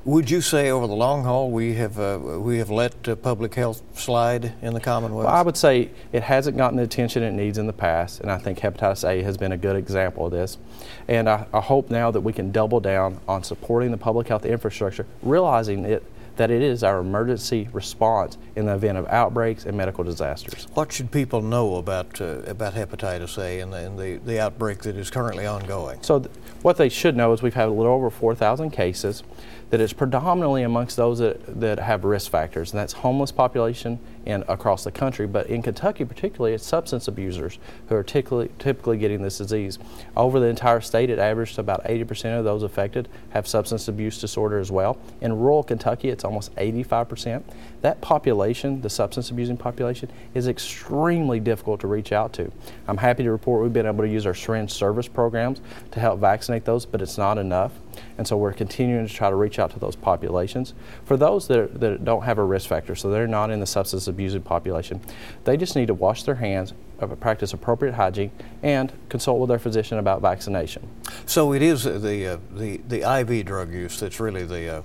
Would 0.05 0.31
you 0.31 0.41
say 0.41 0.71
over 0.71 0.89
the 0.89 0.95
long 0.95 1.23
haul 1.23 1.53
we 1.53 1.75
have 1.75 1.97
uh, 1.97 2.19
we 2.21 2.59
have 2.59 2.71
let 2.71 3.09
uh, 3.09 3.15
public 3.15 3.55
health 3.55 3.83
slide 3.95 4.53
in 4.61 4.75
the 4.75 4.81
Commonwealth? 4.81 5.27
Well, 5.27 5.35
I 5.35 5.43
would 5.43 5.57
say 5.57 5.91
it 6.13 6.25
hasn't 6.25 6.57
gotten 6.57 6.77
the 6.77 6.83
attention 6.83 7.23
it 7.23 7.31
needs 7.31 7.57
in 7.57 7.69
the 7.69 7.73
past, 7.73 8.21
and 8.21 8.29
I 8.29 8.39
think 8.39 8.59
hepatitis 8.59 9.09
A 9.09 9.23
has 9.23 9.37
been 9.37 9.53
a 9.53 9.57
good 9.57 9.77
example 9.77 10.27
of 10.27 10.33
this. 10.33 10.59
And 11.07 11.29
I, 11.29 11.47
I 11.55 11.61
hope 11.61 11.89
now 11.89 12.11
that 12.11 12.21
we 12.21 12.33
can 12.33 12.51
double 12.51 12.81
down 12.81 13.21
on 13.29 13.45
supporting 13.45 13.93
the 13.93 13.97
public 13.97 14.27
health 14.27 14.45
infrastructure, 14.45 15.07
realizing 15.23 15.85
it 15.85 16.03
that 16.37 16.51
it 16.51 16.63
is 16.63 16.83
our 16.83 17.01
emergency 17.01 17.69
response 17.73 18.39
in 18.57 18.67
the 18.67 18.75
event 18.75 18.99
of 18.99 19.07
outbreaks 19.09 19.65
and 19.65 19.77
medical 19.77 20.05
disasters. 20.05 20.67
What 20.75 20.93
should 20.93 21.11
people 21.11 21.43
know 21.43 21.77
about 21.77 22.21
uh, 22.21 22.41
about 22.47 22.75
hepatitis 22.75 23.39
A 23.39 23.61
and, 23.61 23.73
the, 23.73 23.77
and 23.79 23.99
the, 23.99 24.17
the 24.19 24.41
outbreak 24.41 24.83
that 24.83 24.97
is 24.97 25.11
currently 25.11 25.47
ongoing? 25.47 26.03
So, 26.03 26.21
th- 26.21 26.35
what 26.63 26.77
they 26.77 26.89
should 26.89 27.17
know 27.17 27.33
is 27.33 27.43
we've 27.43 27.55
had 27.55 27.69
a 27.69 27.73
little 27.73 27.93
over 27.93 28.11
4,000 28.11 28.71
cases 28.71 29.23
that 29.73 29.81
is 29.81 29.95
predominantly 29.95 30.65
amongst 30.65 30.99
those 30.99 31.19
that, 31.19 31.59
that 31.59 31.79
have 31.79 32.05
risk 32.05 32.31
factors, 32.31 32.73
and 32.73 32.79
that's 32.79 32.93
homeless 32.93 33.33
population 33.33 33.99
in, 34.27 34.45
across 34.47 34.85
the 34.85 34.93
country. 34.93 35.27
But 35.27 35.47
in 35.47 35.63
Kentucky, 35.63 36.05
particularly, 36.05 36.53
it's 36.53 36.67
substance 36.67 37.09
abusers 37.09 37.59
who 37.89 37.95
are 37.97 38.03
typically, 38.03 38.51
typically 38.59 38.99
getting 38.99 39.23
this 39.23 39.39
disease. 39.39 39.79
Over 40.15 40.41
the 40.41 40.47
entire 40.47 40.83
state, 40.83 41.09
it 41.09 41.19
averaged 41.19 41.59
about 41.59 41.85
80% 41.85 42.39
of 42.39 42.45
those 42.45 42.63
affected 42.63 43.09
have 43.31 43.49
substance 43.49 43.89
abuse 43.89 44.21
disorder 44.21 44.59
as 44.59 44.71
well. 44.71 44.99
In 45.23 45.39
rural 45.39 45.63
Kentucky, 45.63 46.11
it's 46.11 46.23
almost 46.23 46.55
85%. 46.57 47.43
That 47.81 47.99
population, 48.03 48.83
the 48.83 48.91
substance 48.91 49.31
abusing 49.31 49.57
population, 49.57 50.11
is 50.35 50.49
extremely 50.49 51.41
difficult 51.41 51.81
to 51.81 51.87
reach 51.87 52.13
out 52.13 52.35
to. 52.35 52.53
I'm 52.87 52.99
happy 52.99 53.23
to 53.23 53.33
report 53.33 53.63
we've 53.63 53.73
been 53.73 53.87
able 53.87 54.05
to 54.05 54.11
use 54.11 54.27
our 54.27 54.35
syringe 54.35 54.71
service 54.71 55.09
programs 55.09 55.63
to 55.93 56.01
help 56.01 56.21
vaccinate 56.21 56.67
those, 56.67 56.85
but 56.85 57.01
it's 57.01 57.17
not 57.17 57.39
enough. 57.39 57.73
And 58.19 58.27
so 58.27 58.37
we're 58.37 58.53
continuing 58.53 59.07
to 59.07 59.13
try 59.13 59.31
to 59.31 59.37
reach 59.37 59.59
out 59.59 59.71
to 59.73 59.79
those 59.79 59.97
populations. 59.97 60.75
For 61.05 61.17
those 61.17 61.49
that, 61.49 61.59
are, 61.59 61.67
that 61.67 62.05
don't 62.05 62.23
have 62.23 62.39
a 62.39 62.45
risk 62.45 62.69
factor, 62.69 62.95
so 62.95 63.11
they're 63.11 63.27
not 63.27 63.51
in 63.51 63.61
the 63.61 63.67
substance 63.67 64.09
abusing 64.09 64.43
population, 64.43 65.01
they 65.45 65.57
just 65.57 65.77
need 65.77 65.87
to 65.87 65.95
wash 65.95 66.23
their 66.23 66.37
hands, 66.37 66.73
uh, 67.01 67.07
practice 67.07 67.53
appropriate 67.53 67.95
hygiene, 67.95 68.31
and 68.63 68.93
consult 69.09 69.41
with 69.41 69.49
their 69.49 69.59
physician 69.59 69.99
about 69.99 70.21
vaccination. 70.21 70.89
So 71.27 71.53
it 71.53 71.63
is 71.63 71.85
the, 71.85 72.27
uh, 72.27 72.39
the, 72.53 72.79
the 72.89 73.21
IV 73.21 73.47
drug 73.47 73.73
use 73.73 74.01
that's 74.01 74.21
really 74.21 74.45
the... 74.45 74.79
Uh, 74.79 74.83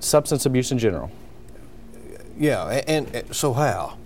substance 0.00 0.46
abuse 0.46 0.72
in 0.72 0.78
general. 0.78 1.10
Yeah, 2.38 2.82
and, 2.86 3.14
and 3.14 3.36
so 3.36 3.52
how? 3.52 3.98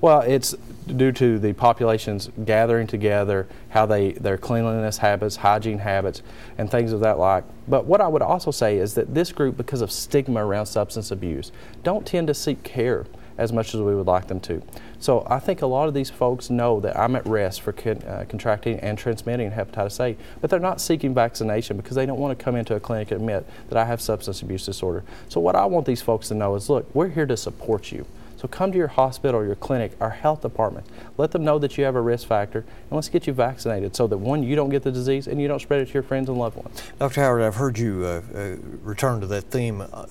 Well, 0.00 0.20
it's 0.20 0.54
due 0.86 1.12
to 1.12 1.38
the 1.38 1.52
populations 1.52 2.30
gathering 2.44 2.86
together, 2.86 3.46
how 3.70 3.84
they 3.86 4.12
their 4.12 4.38
cleanliness 4.38 4.98
habits, 4.98 5.36
hygiene 5.36 5.78
habits, 5.78 6.22
and 6.56 6.70
things 6.70 6.92
of 6.92 7.00
that 7.00 7.18
like. 7.18 7.44
But 7.66 7.84
what 7.84 8.00
I 8.00 8.08
would 8.08 8.22
also 8.22 8.50
say 8.50 8.78
is 8.78 8.94
that 8.94 9.14
this 9.14 9.32
group, 9.32 9.56
because 9.56 9.80
of 9.80 9.90
stigma 9.90 10.44
around 10.44 10.66
substance 10.66 11.10
abuse, 11.10 11.52
don't 11.82 12.06
tend 12.06 12.28
to 12.28 12.34
seek 12.34 12.62
care 12.62 13.06
as 13.36 13.52
much 13.52 13.74
as 13.74 13.80
we 13.80 13.94
would 13.94 14.06
like 14.06 14.26
them 14.26 14.40
to. 14.40 14.60
So 14.98 15.24
I 15.30 15.38
think 15.38 15.62
a 15.62 15.66
lot 15.66 15.86
of 15.86 15.94
these 15.94 16.10
folks 16.10 16.50
know 16.50 16.80
that 16.80 16.98
I'm 16.98 17.14
at 17.14 17.24
risk 17.24 17.62
for 17.62 17.72
con- 17.72 18.02
uh, 18.02 18.24
contracting 18.28 18.80
and 18.80 18.98
transmitting 18.98 19.52
hepatitis 19.52 20.00
A, 20.00 20.16
but 20.40 20.50
they're 20.50 20.58
not 20.58 20.80
seeking 20.80 21.14
vaccination 21.14 21.76
because 21.76 21.94
they 21.94 22.04
don't 22.04 22.18
want 22.18 22.36
to 22.36 22.44
come 22.44 22.56
into 22.56 22.74
a 22.74 22.80
clinic 22.80 23.12
and 23.12 23.20
admit 23.20 23.46
that 23.68 23.78
I 23.78 23.84
have 23.84 24.00
substance 24.00 24.42
abuse 24.42 24.66
disorder. 24.66 25.04
So 25.28 25.40
what 25.40 25.54
I 25.54 25.66
want 25.66 25.86
these 25.86 26.02
folks 26.02 26.28
to 26.28 26.34
know 26.34 26.56
is, 26.56 26.68
look, 26.68 26.92
we're 26.94 27.08
here 27.08 27.26
to 27.26 27.36
support 27.36 27.92
you. 27.92 28.06
So 28.38 28.46
come 28.46 28.70
to 28.70 28.78
your 28.78 28.86
hospital 28.86 29.40
or 29.40 29.44
your 29.44 29.56
clinic, 29.56 29.92
our 30.00 30.10
health 30.10 30.42
department. 30.42 30.86
Let 31.16 31.32
them 31.32 31.42
know 31.44 31.58
that 31.58 31.76
you 31.76 31.82
have 31.82 31.96
a 31.96 32.00
risk 32.00 32.28
factor, 32.28 32.60
and 32.60 32.92
let's 32.92 33.08
get 33.08 33.26
you 33.26 33.32
vaccinated 33.32 33.96
so 33.96 34.06
that 34.06 34.16
one, 34.16 34.44
you 34.44 34.54
don't 34.54 34.68
get 34.68 34.84
the 34.84 34.92
disease 34.92 35.26
and 35.26 35.40
you 35.40 35.48
don't 35.48 35.60
spread 35.60 35.80
it 35.80 35.86
to 35.86 35.94
your 35.94 36.04
friends 36.04 36.28
and 36.28 36.38
loved 36.38 36.56
ones. 36.56 36.80
Dr. 37.00 37.20
Howard, 37.20 37.42
I've 37.42 37.56
heard 37.56 37.76
you 37.78 38.04
uh, 38.04 38.22
uh, 38.32 38.56
return 38.84 39.20
to 39.22 39.26
that 39.26 39.50
theme 39.50 39.80
uh, 39.80 40.06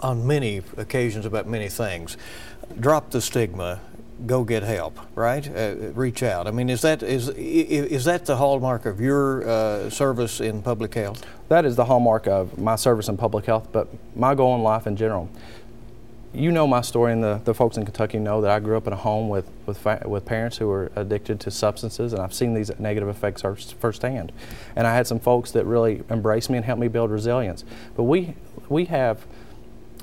on 0.00 0.26
many 0.26 0.62
occasions 0.78 1.26
about 1.26 1.46
many 1.46 1.68
things. 1.68 2.16
Drop 2.80 3.10
the 3.10 3.20
stigma 3.20 3.80
go 4.26 4.42
get 4.44 4.62
help, 4.62 4.98
right? 5.14 5.48
Uh, 5.48 5.74
reach 5.92 6.22
out. 6.22 6.46
I 6.46 6.50
mean, 6.50 6.70
is 6.70 6.82
that 6.82 7.02
is 7.02 7.28
is 7.28 8.04
that 8.06 8.26
the 8.26 8.36
hallmark 8.36 8.86
of 8.86 9.00
your 9.00 9.48
uh, 9.48 9.90
service 9.90 10.40
in 10.40 10.62
public 10.62 10.94
health? 10.94 11.24
That 11.48 11.64
is 11.64 11.76
the 11.76 11.84
hallmark 11.84 12.26
of 12.26 12.58
my 12.58 12.76
service 12.76 13.08
in 13.08 13.16
public 13.16 13.46
health, 13.46 13.68
but 13.72 13.88
my 14.16 14.34
goal 14.34 14.54
in 14.56 14.62
life 14.62 14.86
in 14.86 14.96
general. 14.96 15.30
You 16.34 16.52
know 16.52 16.66
my 16.66 16.82
story, 16.82 17.14
and 17.14 17.24
the, 17.24 17.40
the 17.42 17.54
folks 17.54 17.78
in 17.78 17.86
Kentucky 17.86 18.18
know 18.18 18.42
that 18.42 18.50
I 18.50 18.60
grew 18.60 18.76
up 18.76 18.86
in 18.86 18.92
a 18.92 18.96
home 18.96 19.30
with 19.30 19.50
with, 19.64 19.84
with 20.04 20.26
parents 20.26 20.58
who 20.58 20.68
were 20.68 20.92
addicted 20.94 21.40
to 21.40 21.50
substances, 21.50 22.12
and 22.12 22.20
I've 22.20 22.34
seen 22.34 22.52
these 22.52 22.70
negative 22.78 23.08
effects 23.08 23.42
firsthand. 23.80 24.32
And 24.76 24.86
I 24.86 24.94
had 24.94 25.06
some 25.06 25.20
folks 25.20 25.52
that 25.52 25.64
really 25.64 26.02
embraced 26.10 26.50
me 26.50 26.58
and 26.58 26.66
helped 26.66 26.80
me 26.80 26.88
build 26.88 27.10
resilience. 27.10 27.64
But 27.96 28.02
we 28.04 28.34
we 28.68 28.84
have 28.86 29.24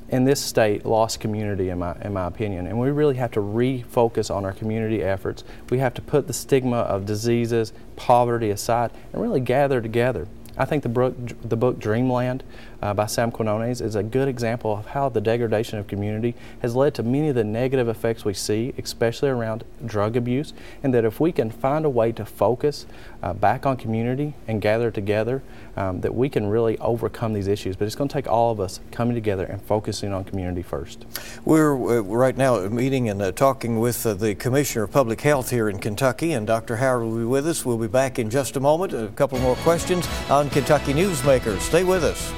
in 0.10 0.24
this 0.24 0.42
state 0.42 0.86
lost 0.86 1.20
community 1.20 1.70
in 1.70 1.80
my 1.80 1.96
in 2.02 2.14
my 2.14 2.28
opinion 2.28 2.68
and 2.68 2.80
we 2.80 2.92
really 2.92 3.16
have 3.16 3.32
to 3.32 3.40
refocus 3.40 4.34
on 4.34 4.46
our 4.46 4.54
community 4.54 5.02
efforts 5.02 5.44
we 5.72 5.80
have 5.80 5.96
to 5.96 6.02
put 6.02 6.28
the 6.28 6.34
stigma 6.34 6.78
of 6.78 7.08
diseases 7.08 7.74
poverty 7.96 8.52
aside 8.52 8.92
and 9.12 9.20
really 9.20 9.40
gather 9.40 9.82
together 9.82 10.28
I 10.58 10.66
think 10.66 10.84
the 10.84 10.90
book, 10.90 11.16
the 11.44 11.58
book 11.58 11.80
Dreamland 11.80 12.44
uh, 12.82 12.94
by 12.94 13.06
Sam 13.06 13.32
Quinones 13.32 13.82
is 13.82 13.96
a 13.96 14.04
good 14.04 14.28
example 14.28 14.74
of 14.78 14.88
how 14.88 15.10
the 15.10 15.22
degradation 15.22 15.80
of 15.80 15.88
community 15.88 16.36
has 16.62 16.76
led 16.76 16.94
to 16.96 17.04
many 17.04 17.30
of 17.30 17.36
the 17.36 17.44
negative 17.44 17.88
effects 17.88 18.26
we 18.26 18.34
see, 18.34 18.74
especially 18.78 19.30
around 19.30 19.64
drug 19.86 20.16
abuse, 20.16 20.54
and 20.84 20.94
that 20.94 21.06
if 21.06 21.20
we 21.20 21.32
can 21.32 21.50
find 21.50 21.86
a 21.86 21.90
way 21.90 22.12
to 22.12 22.26
focus 22.26 22.86
uh, 23.24 23.34
back 23.34 23.66
on 23.66 23.78
community 23.78 24.34
and 24.48 24.62
gather 24.62 24.92
together, 24.92 25.42
um, 25.78 26.02
that 26.02 26.14
we 26.14 26.30
can 26.30 26.48
really 26.48 26.78
overcome 26.80 27.34
these 27.34 27.48
issues. 27.48 27.76
But 27.76 27.86
it's 27.86 27.96
going 27.96 28.08
to 28.08 28.14
take 28.14 28.28
all 28.28 28.52
of 28.52 28.60
us 28.60 28.80
coming 28.92 29.16
together 29.16 29.46
and 29.46 29.62
focusing 29.62 30.14
on 30.14 30.24
community 30.24 30.62
first. 30.62 31.06
We're 31.44 31.76
uh, 31.76 32.02
right 32.02 32.38
now 32.38 32.60
meeting 32.68 33.10
and 33.10 33.22
uh, 33.22 33.32
talking 33.32 33.80
with 33.80 34.06
uh, 34.06 34.14
the 34.14 34.36
Commissioner 34.36 34.86
of 34.86 34.92
Public 34.92 35.22
Health 35.22 35.50
here 35.50 35.70
in 35.70 35.80
Kentucky, 35.80 36.34
and 36.34 36.48
Dr. 36.48 36.78
Howard 36.78 37.04
will 37.04 37.18
be 37.18 37.26
with 37.26 37.48
us. 37.48 37.66
We'll 37.66 37.78
be 37.78 37.88
back 37.88 38.20
in 38.20 38.30
just 38.30 38.56
a 38.56 38.60
moment. 38.60 38.94
A 38.94 39.08
couple 39.16 39.40
more 39.40 39.56
questions 39.58 40.08
on 40.30 40.50
Kentucky 40.50 40.94
Newsmakers. 40.94 41.60
Stay 41.60 41.84
with 41.84 42.04
us. 42.04 42.34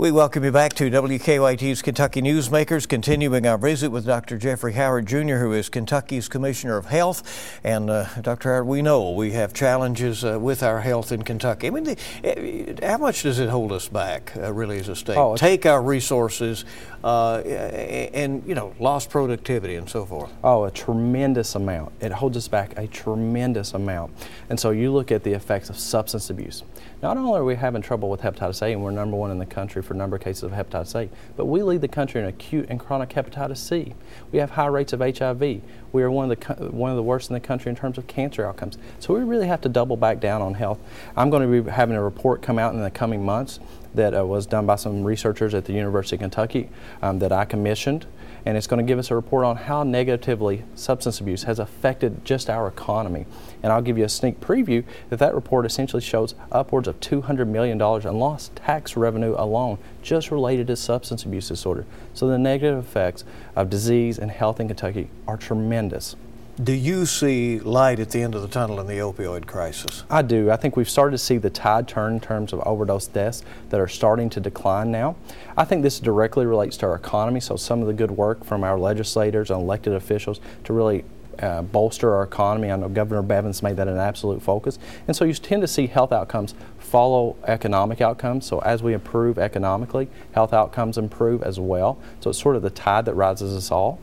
We 0.00 0.10
welcome 0.10 0.44
you 0.44 0.50
back 0.50 0.72
to 0.76 0.90
WKYT's 0.90 1.82
Kentucky 1.82 2.22
Newsmakers, 2.22 2.88
continuing 2.88 3.46
our 3.46 3.58
visit 3.58 3.90
with 3.90 4.06
Dr. 4.06 4.38
Jeffrey 4.38 4.72
Howard 4.72 5.04
Jr., 5.04 5.34
who 5.34 5.52
is 5.52 5.68
Kentucky's 5.68 6.26
Commissioner 6.26 6.78
of 6.78 6.86
Health. 6.86 7.60
And 7.62 7.90
uh, 7.90 8.06
Dr. 8.22 8.48
Howard, 8.48 8.66
we 8.66 8.80
know 8.80 9.10
we 9.10 9.32
have 9.32 9.52
challenges 9.52 10.24
uh, 10.24 10.40
with 10.40 10.62
our 10.62 10.80
health 10.80 11.12
in 11.12 11.22
Kentucky. 11.22 11.66
I 11.66 11.70
mean, 11.70 11.84
the, 11.84 12.80
uh, 12.82 12.88
how 12.88 12.96
much 12.96 13.24
does 13.24 13.40
it 13.40 13.50
hold 13.50 13.72
us 13.72 13.88
back, 13.88 14.32
uh, 14.38 14.50
really, 14.54 14.78
as 14.78 14.88
a 14.88 14.96
state? 14.96 15.18
Oh, 15.18 15.36
Take 15.36 15.66
our 15.66 15.82
resources 15.82 16.64
uh, 17.04 17.40
and, 17.40 18.42
you 18.46 18.54
know, 18.54 18.72
lost 18.80 19.10
productivity 19.10 19.74
and 19.74 19.86
so 19.86 20.06
forth. 20.06 20.32
Oh, 20.42 20.64
a 20.64 20.70
tremendous 20.70 21.56
amount. 21.56 21.92
It 22.00 22.12
holds 22.12 22.38
us 22.38 22.48
back 22.48 22.72
a 22.78 22.86
tremendous 22.86 23.74
amount. 23.74 24.14
And 24.48 24.58
so 24.58 24.70
you 24.70 24.94
look 24.94 25.12
at 25.12 25.24
the 25.24 25.34
effects 25.34 25.68
of 25.68 25.76
substance 25.76 26.30
abuse. 26.30 26.62
Not 27.02 27.16
only 27.16 27.32
are 27.32 27.44
we 27.44 27.54
having 27.54 27.80
trouble 27.80 28.10
with 28.10 28.20
hepatitis 28.20 28.60
A, 28.60 28.72
and 28.72 28.82
we're 28.82 28.90
number 28.90 29.16
one 29.16 29.30
in 29.30 29.38
the 29.38 29.46
country 29.46 29.80
for 29.80 29.94
number 29.94 30.16
of 30.16 30.22
cases 30.22 30.42
of 30.42 30.52
hepatitis 30.52 30.94
A, 30.94 31.08
but 31.34 31.46
we 31.46 31.62
lead 31.62 31.80
the 31.80 31.88
country 31.88 32.20
in 32.20 32.26
acute 32.26 32.66
and 32.68 32.78
chronic 32.78 33.08
hepatitis 33.08 33.56
C. 33.56 33.94
We 34.32 34.38
have 34.38 34.50
high 34.50 34.66
rates 34.66 34.92
of 34.92 35.00
HIV. 35.00 35.62
We 35.92 36.02
are 36.02 36.10
one 36.10 36.30
of 36.30 36.38
the 36.38 36.54
one 36.70 36.90
of 36.90 36.96
the 36.96 37.02
worst 37.02 37.30
in 37.30 37.34
the 37.34 37.40
country 37.40 37.70
in 37.70 37.76
terms 37.76 37.98
of 37.98 38.06
cancer 38.06 38.46
outcomes. 38.46 38.78
So 38.98 39.14
we 39.14 39.20
really 39.20 39.46
have 39.46 39.60
to 39.62 39.68
double 39.68 39.96
back 39.96 40.20
down 40.20 40.42
on 40.42 40.54
health. 40.54 40.78
I'm 41.16 41.30
going 41.30 41.50
to 41.50 41.62
be 41.62 41.70
having 41.70 41.96
a 41.96 42.02
report 42.02 42.42
come 42.42 42.58
out 42.58 42.74
in 42.74 42.80
the 42.82 42.90
coming 42.90 43.24
months 43.24 43.60
that 43.94 44.16
uh, 44.16 44.24
was 44.24 44.46
done 44.46 44.66
by 44.66 44.76
some 44.76 45.02
researchers 45.02 45.52
at 45.54 45.64
the 45.64 45.72
University 45.72 46.16
of 46.16 46.20
Kentucky 46.20 46.70
um, 47.02 47.18
that 47.18 47.32
I 47.32 47.44
commissioned 47.44 48.06
and 48.44 48.56
it's 48.56 48.66
going 48.66 48.84
to 48.84 48.88
give 48.88 48.98
us 48.98 49.10
a 49.10 49.14
report 49.14 49.44
on 49.44 49.56
how 49.56 49.82
negatively 49.82 50.64
substance 50.74 51.20
abuse 51.20 51.44
has 51.44 51.58
affected 51.58 52.24
just 52.24 52.48
our 52.48 52.66
economy. 52.66 53.26
And 53.62 53.72
I'll 53.72 53.82
give 53.82 53.98
you 53.98 54.04
a 54.04 54.08
sneak 54.08 54.40
preview 54.40 54.84
that 55.10 55.18
that 55.18 55.34
report 55.34 55.66
essentially 55.66 56.02
shows 56.02 56.34
upwards 56.50 56.88
of 56.88 57.00
$200 57.00 57.46
million 57.46 57.80
in 57.80 58.18
lost 58.18 58.56
tax 58.56 58.96
revenue 58.96 59.34
alone 59.36 59.78
just 60.02 60.30
related 60.30 60.66
to 60.68 60.76
substance 60.76 61.24
abuse 61.24 61.48
disorder. 61.48 61.84
So 62.14 62.28
the 62.28 62.38
negative 62.38 62.78
effects 62.78 63.24
of 63.56 63.70
disease 63.70 64.18
and 64.18 64.30
health 64.30 64.60
in 64.60 64.68
Kentucky 64.68 65.10
are 65.26 65.36
tremendous. 65.36 66.16
Do 66.62 66.72
you 66.72 67.06
see 67.06 67.58
light 67.58 68.00
at 68.00 68.10
the 68.10 68.20
end 68.20 68.34
of 68.34 68.42
the 68.42 68.48
tunnel 68.48 68.80
in 68.80 68.86
the 68.86 68.98
opioid 68.98 69.46
crisis? 69.46 70.04
I 70.10 70.20
do. 70.20 70.50
I 70.50 70.56
think 70.56 70.76
we've 70.76 70.90
started 70.90 71.12
to 71.12 71.18
see 71.18 71.38
the 71.38 71.48
tide 71.48 71.88
turn 71.88 72.14
in 72.14 72.20
terms 72.20 72.52
of 72.52 72.60
overdose 72.66 73.06
deaths 73.06 73.42
that 73.70 73.80
are 73.80 73.88
starting 73.88 74.28
to 74.30 74.40
decline 74.40 74.90
now. 74.90 75.16
I 75.56 75.64
think 75.64 75.82
this 75.82 75.98
directly 76.00 76.44
relates 76.44 76.76
to 76.78 76.86
our 76.86 76.94
economy, 76.94 77.40
so 77.40 77.56
some 77.56 77.80
of 77.80 77.86
the 77.86 77.94
good 77.94 78.10
work 78.10 78.44
from 78.44 78.62
our 78.62 78.78
legislators 78.78 79.50
and 79.50 79.62
elected 79.62 79.94
officials 79.94 80.40
to 80.64 80.74
really 80.74 81.04
uh, 81.42 81.62
bolster 81.62 82.14
our 82.14 82.22
economy. 82.22 82.70
I 82.70 82.76
know 82.76 82.88
Governor 82.88 83.22
Bevin's 83.22 83.62
made 83.62 83.76
that 83.76 83.88
an 83.88 83.98
absolute 83.98 84.42
focus. 84.42 84.78
And 85.06 85.16
so 85.16 85.24
you 85.24 85.32
tend 85.34 85.62
to 85.62 85.68
see 85.68 85.86
health 85.86 86.12
outcomes 86.12 86.54
follow 86.78 87.36
economic 87.44 88.00
outcomes. 88.00 88.46
So 88.46 88.58
as 88.60 88.82
we 88.82 88.94
improve 88.94 89.38
economically, 89.38 90.08
health 90.32 90.52
outcomes 90.52 90.98
improve 90.98 91.42
as 91.42 91.60
well. 91.60 91.98
So 92.20 92.30
it's 92.30 92.40
sort 92.40 92.56
of 92.56 92.62
the 92.62 92.70
tide 92.70 93.04
that 93.04 93.14
rises 93.14 93.54
us 93.54 93.70
all. 93.70 94.00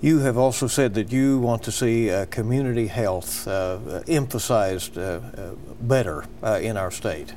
You 0.00 0.20
have 0.20 0.36
also 0.36 0.66
said 0.66 0.94
that 0.94 1.12
you 1.12 1.38
want 1.38 1.62
to 1.64 1.72
see 1.72 2.10
uh, 2.10 2.26
community 2.26 2.86
health 2.88 3.46
uh, 3.48 4.02
emphasized 4.06 4.98
uh, 4.98 5.20
uh 5.36 5.50
better 5.80 6.24
uh, 6.42 6.60
in 6.62 6.76
our 6.76 6.90
state. 6.90 7.32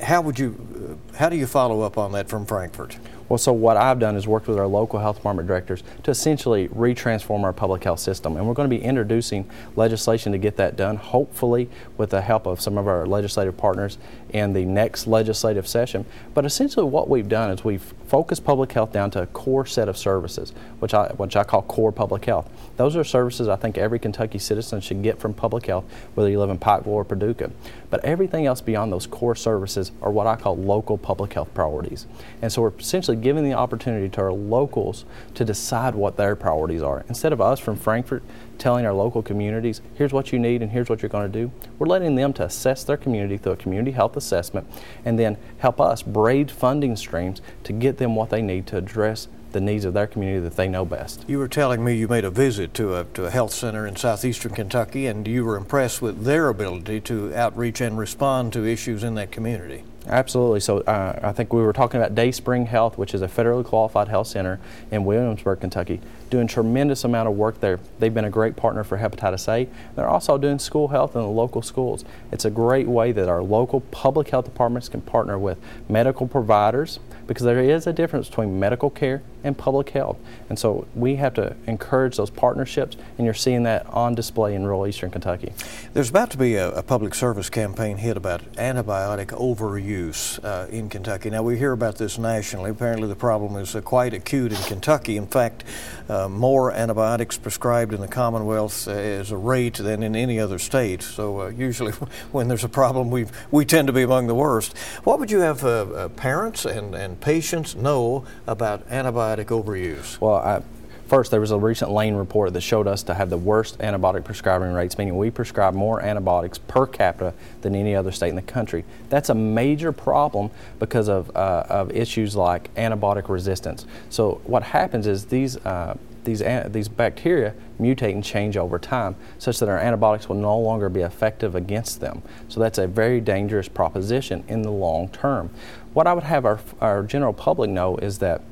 How 0.00 0.20
would 0.20 0.38
you, 0.38 1.00
how 1.16 1.28
do 1.28 1.36
you 1.36 1.46
follow 1.46 1.80
up 1.82 1.98
on 1.98 2.12
that 2.12 2.28
from 2.28 2.46
Frankfort? 2.46 2.98
Well, 3.28 3.38
so 3.38 3.52
what 3.52 3.76
I've 3.76 3.98
done 3.98 4.16
is 4.16 4.28
worked 4.28 4.46
with 4.46 4.58
our 4.58 4.66
local 4.66 5.00
health 5.00 5.16
department 5.16 5.48
directors 5.48 5.82
to 6.04 6.10
essentially 6.10 6.68
retransform 6.68 7.42
our 7.42 7.52
public 7.52 7.82
health 7.82 8.00
system. 8.00 8.36
And 8.36 8.46
we're 8.46 8.54
going 8.54 8.70
to 8.70 8.76
be 8.76 8.82
introducing 8.82 9.48
legislation 9.74 10.32
to 10.32 10.38
get 10.38 10.56
that 10.56 10.76
done, 10.76 10.96
hopefully 10.96 11.68
with 11.96 12.10
the 12.10 12.20
help 12.20 12.46
of 12.46 12.60
some 12.60 12.78
of 12.78 12.86
our 12.86 13.06
legislative 13.06 13.56
partners 13.56 13.98
in 14.30 14.52
the 14.52 14.64
next 14.64 15.06
legislative 15.06 15.66
session. 15.66 16.04
But 16.34 16.44
essentially 16.44 16.86
what 16.86 17.08
we've 17.08 17.28
done 17.28 17.50
is 17.50 17.64
we've 17.64 17.94
focused 18.06 18.44
public 18.44 18.72
health 18.72 18.92
down 18.92 19.10
to 19.12 19.22
a 19.22 19.26
core 19.26 19.66
set 19.66 19.88
of 19.88 19.96
services, 19.96 20.52
which 20.78 20.94
I, 20.94 21.08
which 21.16 21.36
I 21.36 21.42
call 21.42 21.62
core 21.62 21.92
public 21.92 22.24
health. 22.24 22.48
Those 22.76 22.94
are 22.96 23.04
services 23.04 23.48
I 23.48 23.56
think 23.56 23.76
every 23.78 23.98
Kentucky 23.98 24.38
citizen 24.38 24.80
should 24.80 25.02
get 25.02 25.18
from 25.18 25.34
public 25.34 25.66
health, 25.66 25.84
whether 26.14 26.30
you 26.30 26.38
live 26.38 26.50
in 26.50 26.58
Pikeville 26.58 26.86
or 26.88 27.04
Paducah. 27.04 27.50
But 27.90 28.04
everything 28.04 28.46
else 28.46 28.60
beyond 28.60 28.92
those 28.92 29.06
core 29.06 29.34
services 29.34 29.92
are 30.02 30.10
what 30.10 30.26
I 30.26 30.36
call 30.36 30.56
local 30.56 30.98
public 30.98 31.32
health 31.32 31.52
priorities. 31.54 32.06
And 32.42 32.52
so 32.52 32.62
we're 32.62 32.72
essentially 32.78 33.15
giving 33.20 33.44
the 33.44 33.52
opportunity 33.52 34.08
to 34.08 34.20
our 34.20 34.32
locals 34.32 35.04
to 35.34 35.44
decide 35.44 35.94
what 35.94 36.16
their 36.16 36.36
priorities 36.36 36.82
are. 36.82 37.04
Instead 37.08 37.32
of 37.32 37.40
us 37.40 37.58
from 37.58 37.76
Frankfort 37.76 38.22
telling 38.58 38.86
our 38.86 38.92
local 38.92 39.22
communities, 39.22 39.80
here's 39.94 40.12
what 40.12 40.32
you 40.32 40.38
need 40.38 40.62
and 40.62 40.70
here's 40.72 40.88
what 40.88 41.02
you're 41.02 41.08
going 41.08 41.30
to 41.30 41.38
do, 41.38 41.50
we're 41.78 41.86
letting 41.86 42.14
them 42.14 42.32
to 42.34 42.44
assess 42.44 42.84
their 42.84 42.96
community 42.96 43.36
through 43.36 43.52
a 43.52 43.56
community 43.56 43.92
health 43.92 44.16
assessment 44.16 44.66
and 45.04 45.18
then 45.18 45.36
help 45.58 45.80
us 45.80 46.02
braid 46.02 46.50
funding 46.50 46.96
streams 46.96 47.40
to 47.64 47.72
get 47.72 47.98
them 47.98 48.14
what 48.14 48.30
they 48.30 48.42
need 48.42 48.66
to 48.66 48.76
address 48.76 49.28
the 49.52 49.60
needs 49.60 49.86
of 49.86 49.94
their 49.94 50.06
community 50.06 50.40
that 50.40 50.56
they 50.56 50.68
know 50.68 50.84
best. 50.84 51.24
You 51.26 51.38
were 51.38 51.48
telling 51.48 51.82
me 51.82 51.94
you 51.94 52.08
made 52.08 52.24
a 52.24 52.30
visit 52.30 52.74
to 52.74 52.96
a, 52.96 53.04
to 53.14 53.24
a 53.24 53.30
health 53.30 53.52
center 53.52 53.86
in 53.86 53.96
southeastern 53.96 54.52
Kentucky 54.52 55.06
and 55.06 55.26
you 55.26 55.44
were 55.44 55.56
impressed 55.56 56.02
with 56.02 56.24
their 56.24 56.48
ability 56.48 57.00
to 57.02 57.34
outreach 57.34 57.80
and 57.80 57.96
respond 57.96 58.52
to 58.52 58.66
issues 58.66 59.02
in 59.02 59.14
that 59.14 59.30
community. 59.30 59.84
Absolutely. 60.08 60.60
So 60.60 60.78
uh, 60.80 61.18
I 61.22 61.32
think 61.32 61.52
we 61.52 61.62
were 61.62 61.72
talking 61.72 62.00
about 62.00 62.14
Dayspring 62.14 62.66
Health, 62.66 62.96
which 62.96 63.14
is 63.14 63.22
a 63.22 63.28
federally 63.28 63.64
qualified 63.64 64.08
health 64.08 64.28
center 64.28 64.60
in 64.90 65.04
Williamsburg, 65.04 65.60
Kentucky, 65.60 66.00
doing 66.30 66.46
tremendous 66.46 67.04
amount 67.04 67.28
of 67.28 67.36
work 67.36 67.60
there. 67.60 67.78
They've 67.98 68.12
been 68.12 68.24
a 68.24 68.30
great 68.30 68.56
partner 68.56 68.84
for 68.84 68.98
hepatitis 68.98 69.48
A. 69.48 69.68
They're 69.94 70.08
also 70.08 70.38
doing 70.38 70.58
school 70.58 70.88
health 70.88 71.14
in 71.14 71.22
the 71.22 71.28
local 71.28 71.62
schools. 71.62 72.04
It's 72.32 72.44
a 72.44 72.50
great 72.50 72.86
way 72.86 73.12
that 73.12 73.28
our 73.28 73.42
local 73.42 73.80
public 73.80 74.30
health 74.30 74.44
departments 74.44 74.88
can 74.88 75.00
partner 75.00 75.38
with 75.38 75.58
medical 75.88 76.26
providers 76.26 76.98
because 77.26 77.44
there 77.44 77.60
is 77.60 77.86
a 77.86 77.92
difference 77.92 78.28
between 78.28 78.58
medical 78.58 78.90
care 78.90 79.22
and 79.42 79.56
public 79.56 79.90
health. 79.90 80.16
And 80.48 80.58
so 80.58 80.86
we 80.94 81.16
have 81.16 81.34
to 81.34 81.56
encourage 81.66 82.16
those 82.16 82.30
partnerships, 82.30 82.96
and 83.16 83.24
you're 83.24 83.34
seeing 83.34 83.62
that 83.64 83.86
on 83.86 84.14
display 84.14 84.54
in 84.54 84.64
rural 84.64 84.86
eastern 84.86 85.10
Kentucky. 85.10 85.52
There's 85.92 86.10
about 86.10 86.30
to 86.30 86.38
be 86.38 86.56
a, 86.56 86.70
a 86.70 86.82
public 86.82 87.14
service 87.14 87.50
campaign 87.50 87.96
hit 87.96 88.16
about 88.16 88.42
antibiotic 88.54 89.28
overuse 89.28 90.44
uh, 90.44 90.68
in 90.68 90.88
Kentucky. 90.88 91.30
Now, 91.30 91.42
we 91.42 91.58
hear 91.58 91.72
about 91.72 91.96
this 91.96 92.18
nationally. 92.18 92.70
Apparently, 92.70 93.08
the 93.08 93.16
problem 93.16 93.56
is 93.56 93.74
uh, 93.74 93.80
quite 93.80 94.14
acute 94.14 94.52
in 94.52 94.62
Kentucky. 94.62 95.16
In 95.16 95.26
fact, 95.26 95.64
uh, 96.08 96.15
more 96.28 96.72
antibiotics 96.72 97.36
prescribed 97.38 97.92
in 97.92 98.00
the 98.00 98.08
Commonwealth 98.08 98.88
uh, 98.88 98.92
as 98.92 99.30
a 99.30 99.36
rate 99.36 99.74
than 99.74 100.02
in 100.02 100.16
any 100.16 100.40
other 100.40 100.58
state. 100.58 101.02
So, 101.02 101.42
uh, 101.42 101.48
usually, 101.48 101.92
when 102.32 102.48
there's 102.48 102.64
a 102.64 102.68
problem, 102.68 103.10
we, 103.10 103.26
we 103.50 103.64
tend 103.64 103.86
to 103.88 103.92
be 103.92 104.02
among 104.02 104.26
the 104.26 104.34
worst. 104.34 104.76
What 105.04 105.18
would 105.18 105.30
you 105.30 105.40
have 105.40 105.64
uh, 105.64 106.08
parents 106.10 106.64
and, 106.64 106.94
and 106.94 107.20
patients 107.20 107.76
know 107.76 108.24
about 108.46 108.88
antibiotic 108.88 109.46
overuse? 109.46 110.20
Well, 110.20 110.36
I, 110.36 110.62
First, 111.06 111.30
there 111.30 111.40
was 111.40 111.52
a 111.52 111.58
recent 111.58 111.92
Lane 111.92 112.14
report 112.16 112.52
that 112.52 112.62
showed 112.62 112.88
us 112.88 113.04
to 113.04 113.14
have 113.14 113.30
the 113.30 113.38
worst 113.38 113.78
antibiotic 113.78 114.24
prescribing 114.24 114.72
rates, 114.72 114.98
meaning 114.98 115.16
we 115.16 115.30
prescribe 115.30 115.72
more 115.72 116.00
antibiotics 116.00 116.58
per 116.58 116.84
capita 116.84 117.32
than 117.60 117.76
any 117.76 117.94
other 117.94 118.10
state 118.10 118.30
in 118.30 118.36
the 118.36 118.42
country. 118.42 118.84
That's 119.08 119.28
a 119.28 119.34
major 119.34 119.92
problem 119.92 120.50
because 120.80 121.08
of, 121.08 121.34
uh, 121.36 121.64
of 121.68 121.92
issues 121.92 122.34
like 122.34 122.74
antibiotic 122.74 123.28
resistance. 123.28 123.86
So 124.10 124.40
what 124.44 124.64
happens 124.64 125.06
is 125.06 125.26
these 125.26 125.56
uh, 125.58 125.96
these, 126.26 126.42
these 126.72 126.88
bacteria 126.88 127.54
mutate 127.80 128.12
and 128.12 128.24
change 128.24 128.56
over 128.56 128.78
time 128.78 129.16
such 129.38 129.58
that 129.60 129.68
our 129.68 129.78
antibiotics 129.78 130.28
will 130.28 130.36
no 130.36 130.58
longer 130.58 130.88
be 130.88 131.00
effective 131.00 131.54
against 131.54 132.00
them. 132.00 132.20
So 132.48 132.60
that's 132.60 132.78
a 132.78 132.86
very 132.86 133.20
dangerous 133.20 133.68
proposition 133.68 134.44
in 134.48 134.62
the 134.62 134.70
long 134.70 135.08
term. 135.08 135.50
What 135.94 136.06
I 136.06 136.12
would 136.12 136.24
have 136.24 136.44
our, 136.44 136.60
our 136.80 137.02
general 137.04 137.32
public 137.32 137.70
know 137.70 137.96
is 137.96 138.18
that 138.18 138.42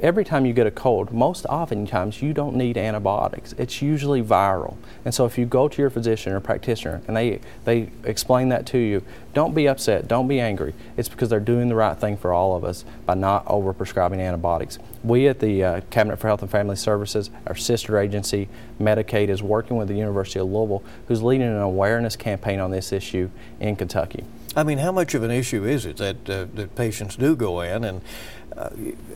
every 0.00 0.24
time 0.24 0.46
you 0.46 0.52
get 0.52 0.66
a 0.66 0.70
cold, 0.70 1.12
most 1.12 1.44
oftentimes 1.46 2.22
you 2.22 2.32
don't 2.32 2.54
need 2.54 2.76
antibiotics. 2.76 3.54
It's 3.58 3.82
usually 3.82 4.22
viral. 4.22 4.76
And 5.04 5.14
so 5.14 5.24
if 5.24 5.36
you 5.38 5.46
go 5.46 5.68
to 5.68 5.82
your 5.82 5.90
physician 5.90 6.32
or 6.32 6.40
practitioner 6.40 7.02
and 7.08 7.16
they, 7.16 7.40
they 7.64 7.90
explain 8.04 8.48
that 8.50 8.66
to 8.66 8.78
you, 8.78 9.02
don't 9.34 9.54
be 9.54 9.68
upset, 9.68 10.08
don't 10.08 10.28
be 10.28 10.40
angry. 10.40 10.74
It's 10.96 11.08
because 11.08 11.28
they're 11.28 11.40
doing 11.40 11.68
the 11.68 11.74
right 11.74 11.96
thing 11.96 12.16
for 12.16 12.32
all 12.32 12.56
of 12.56 12.64
us 12.64 12.84
by 13.06 13.14
not 13.14 13.44
overprescribing 13.46 14.20
antibiotics. 14.20 14.78
We 15.04 15.28
at 15.28 15.40
the 15.40 15.62
uh, 15.62 15.80
Cabinet 15.90 16.18
for 16.18 16.28
Health 16.28 16.42
and 16.42 16.50
Family 16.50 16.76
Services, 16.76 17.30
our 17.46 17.54
sister 17.54 17.98
agency, 17.98 18.48
Medicaid, 18.80 19.28
is 19.28 19.42
working 19.42 19.76
with 19.76 19.88
the 19.88 19.94
University 19.94 20.40
of 20.40 20.48
Louisville, 20.48 20.82
who's 21.06 21.22
leading 21.22 21.46
an 21.46 21.60
awareness 21.60 22.16
campaign 22.16 22.60
on 22.60 22.70
this 22.70 22.92
issue 22.92 23.30
in 23.60 23.76
Kentucky. 23.76 24.24
I 24.56 24.64
mean, 24.64 24.78
how 24.78 24.90
much 24.90 25.14
of 25.14 25.22
an 25.22 25.30
issue 25.30 25.64
is 25.64 25.86
it 25.86 25.98
that, 25.98 26.28
uh, 26.28 26.46
that 26.54 26.74
patients 26.74 27.14
do 27.14 27.36
go 27.36 27.60
in 27.60 27.84
and 27.84 28.00
uh, 28.58 28.70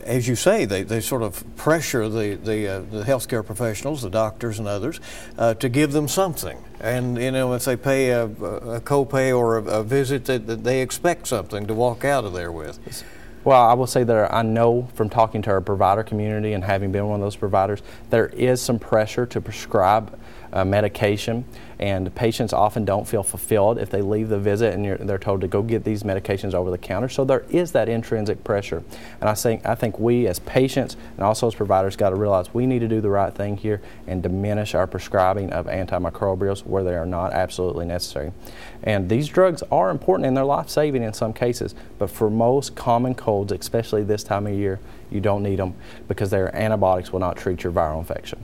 as 0.05 0.25
you 0.25 0.35
say, 0.35 0.63
they, 0.63 0.83
they 0.83 1.01
sort 1.01 1.21
of 1.21 1.43
pressure 1.57 2.07
the 2.07 2.35
the, 2.35 2.67
uh, 2.67 2.79
the 2.79 3.03
healthcare 3.03 3.45
professionals, 3.45 4.01
the 4.01 4.09
doctors 4.09 4.57
and 4.57 4.67
others, 4.67 5.01
uh, 5.37 5.53
to 5.55 5.67
give 5.67 5.91
them 5.91 6.07
something. 6.07 6.57
And 6.79 7.17
you 7.17 7.31
know, 7.31 7.53
if 7.53 7.65
they 7.65 7.75
pay 7.75 8.11
a, 8.11 8.23
a 8.25 8.81
copay 8.81 9.37
or 9.37 9.57
a, 9.57 9.63
a 9.63 9.83
visit, 9.83 10.25
that, 10.25 10.47
that 10.47 10.63
they 10.63 10.81
expect 10.81 11.27
something 11.27 11.67
to 11.67 11.73
walk 11.73 12.05
out 12.05 12.23
of 12.23 12.33
there 12.33 12.51
with. 12.51 13.03
Well, 13.43 13.61
I 13.61 13.73
will 13.73 13.87
say 13.87 14.05
that 14.05 14.33
I 14.33 14.41
know 14.41 14.87
from 14.93 15.09
talking 15.09 15.41
to 15.41 15.49
our 15.49 15.59
provider 15.59 16.03
community 16.03 16.53
and 16.53 16.63
having 16.63 16.93
been 16.93 17.07
one 17.07 17.19
of 17.19 17.25
those 17.25 17.35
providers, 17.35 17.81
there 18.09 18.27
is 18.27 18.61
some 18.61 18.79
pressure 18.79 19.25
to 19.25 19.41
prescribe 19.41 20.17
uh, 20.53 20.63
medication, 20.63 21.43
and 21.79 22.13
patients 22.15 22.53
often 22.53 22.85
don't 22.85 23.07
feel 23.07 23.23
fulfilled 23.23 23.79
if 23.79 23.89
they 23.89 24.01
leave 24.01 24.29
the 24.29 24.39
visit 24.39 24.73
and 24.73 25.09
they're 25.09 25.17
told 25.17 25.41
to 25.41 25.47
go 25.47 25.61
get 25.61 25.83
these 25.83 26.03
medications 26.03 26.53
over 26.53 26.69
the 26.69 26.77
counter. 26.77 27.09
So 27.09 27.25
there 27.25 27.43
is 27.49 27.71
that 27.71 27.89
intrinsic 27.89 28.43
pressure, 28.43 28.83
and 29.19 29.29
I 29.29 29.33
think 29.33 29.65
I 29.65 29.75
think 29.75 29.99
we 29.99 30.27
as 30.27 30.39
patients 30.39 30.95
and 31.17 31.25
also 31.25 31.47
as 31.47 31.55
providers 31.55 31.95
got 31.95 32.11
to 32.11 32.15
realize 32.15 32.53
we 32.53 32.67
need 32.67 32.79
to 32.79 32.87
do 32.87 33.01
the 33.01 33.09
right 33.09 33.33
thing 33.33 33.57
here 33.57 33.81
and 34.07 34.21
diminish 34.21 34.75
our 34.75 34.85
prescribing 34.85 35.51
of 35.51 35.65
antimicrobials 35.65 36.65
where 36.65 36.83
they 36.83 36.95
are 36.95 37.05
not 37.05 37.33
absolutely 37.33 37.85
necessary. 37.85 38.31
And 38.83 39.09
these 39.09 39.27
drugs 39.27 39.63
are 39.71 39.89
important 39.89 40.27
and 40.27 40.37
they're 40.37 40.45
life 40.45 40.69
saving 40.69 41.03
in 41.03 41.13
some 41.13 41.33
cases, 41.33 41.73
but 41.97 42.09
for 42.09 42.29
most 42.29 42.75
common 42.75 43.15
colds, 43.15 43.51
especially 43.51 44.03
this 44.03 44.23
time 44.23 44.45
of 44.45 44.53
year, 44.53 44.79
you 45.09 45.21
don't 45.21 45.41
need 45.41 45.57
them 45.57 45.73
because 46.07 46.29
their 46.29 46.55
antibiotics 46.55 47.11
will 47.11 47.19
not 47.19 47.37
treat 47.37 47.63
your 47.63 47.71
viral 47.71 47.99
infection. 47.99 48.43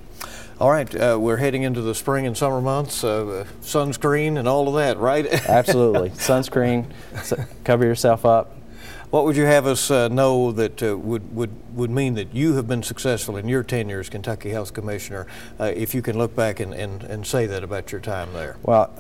All 0.60 0.70
right, 0.70 0.94
uh, 0.94 1.18
we're 1.18 1.38
heading 1.38 1.64
into 1.64 1.82
the 1.82 1.96
spring 1.96 2.28
and 2.28 2.36
summer 2.36 2.60
months. 2.60 3.02
Uh, 3.02 3.46
sunscreen 3.62 4.38
and 4.38 4.46
all 4.46 4.68
of 4.68 4.74
that, 4.74 4.98
right? 4.98 5.26
Absolutely, 5.48 6.10
sunscreen. 6.10 6.86
cover 7.64 7.86
yourself 7.86 8.26
up. 8.26 8.58
What 9.10 9.24
would 9.24 9.38
you 9.38 9.46
have 9.46 9.66
us 9.66 9.90
uh, 9.90 10.10
know 10.10 10.52
that 10.52 10.84
uh, 10.84 10.98
would, 10.98 11.34
would, 11.34 11.52
would 11.78 11.90
mean 11.90 12.16
that 12.16 12.36
you 12.36 12.56
have 12.56 12.68
been 12.68 12.84
successful 12.84 13.38
in 13.38 13.48
your 13.48 13.64
tenure 13.64 14.02
as 14.02 14.10
Kentucky 14.10 14.50
Health 14.50 14.74
Commissioner, 14.74 15.28
uh, 15.62 15.72
if 15.74 15.96
you 15.96 16.02
can 16.02 16.18
look 16.18 16.36
back 16.36 16.60
and, 16.60 16.74
and, 16.74 17.04
and 17.04 17.26
say 17.26 17.46
that 17.46 17.64
about 17.64 17.94
your 17.94 18.02
time 18.02 18.34
there? 18.34 18.58
Well, 18.62 18.94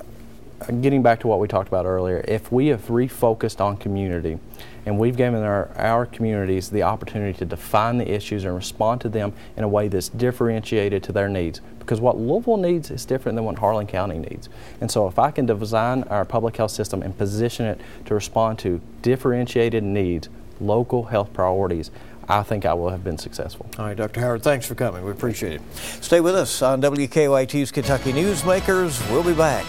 getting 0.81 1.01
back 1.01 1.19
to 1.21 1.27
what 1.27 1.39
we 1.39 1.47
talked 1.47 1.67
about 1.67 1.85
earlier, 1.85 2.23
if 2.27 2.51
we 2.51 2.67
have 2.67 2.87
refocused 2.87 3.61
on 3.61 3.77
community 3.77 4.39
and 4.85 4.97
we've 4.97 5.17
given 5.17 5.43
our, 5.43 5.69
our 5.75 6.05
communities 6.05 6.69
the 6.69 6.83
opportunity 6.83 7.37
to 7.37 7.45
define 7.45 7.97
the 7.97 8.09
issues 8.09 8.43
and 8.43 8.55
respond 8.55 9.01
to 9.01 9.09
them 9.09 9.33
in 9.57 9.63
a 9.63 9.67
way 9.67 9.87
that's 9.87 10.09
differentiated 10.09 11.03
to 11.03 11.11
their 11.11 11.29
needs, 11.29 11.61
because 11.79 12.01
what 12.01 12.17
Louisville 12.17 12.57
needs 12.57 12.91
is 12.91 13.05
different 13.05 13.35
than 13.35 13.45
what 13.45 13.59
Harlan 13.59 13.87
County 13.87 14.17
needs. 14.17 14.49
And 14.81 14.89
so 14.89 15.07
if 15.07 15.19
I 15.19 15.31
can 15.31 15.45
design 15.45 16.03
our 16.03 16.25
public 16.25 16.57
health 16.57 16.71
system 16.71 17.01
and 17.01 17.17
position 17.17 17.65
it 17.65 17.79
to 18.05 18.13
respond 18.13 18.59
to 18.59 18.81
differentiated 19.01 19.83
needs, 19.83 20.29
local 20.59 21.05
health 21.05 21.33
priorities, 21.33 21.91
I 22.27 22.43
think 22.43 22.65
I 22.65 22.73
will 22.75 22.89
have 22.89 23.03
been 23.03 23.17
successful. 23.17 23.67
All 23.79 23.86
right, 23.86 23.97
Dr. 23.97 24.21
Howard, 24.21 24.43
thanks 24.43 24.67
for 24.67 24.75
coming. 24.75 25.03
We 25.03 25.12
appreciate 25.12 25.53
it. 25.53 25.62
Stay 25.73 26.21
with 26.21 26.36
us 26.36 26.62
on 26.62 26.79
WKYT's 26.81 27.71
Kentucky 27.71 28.13
Newsmakers. 28.13 29.10
We'll 29.12 29.23
be 29.23 29.34
back. 29.34 29.65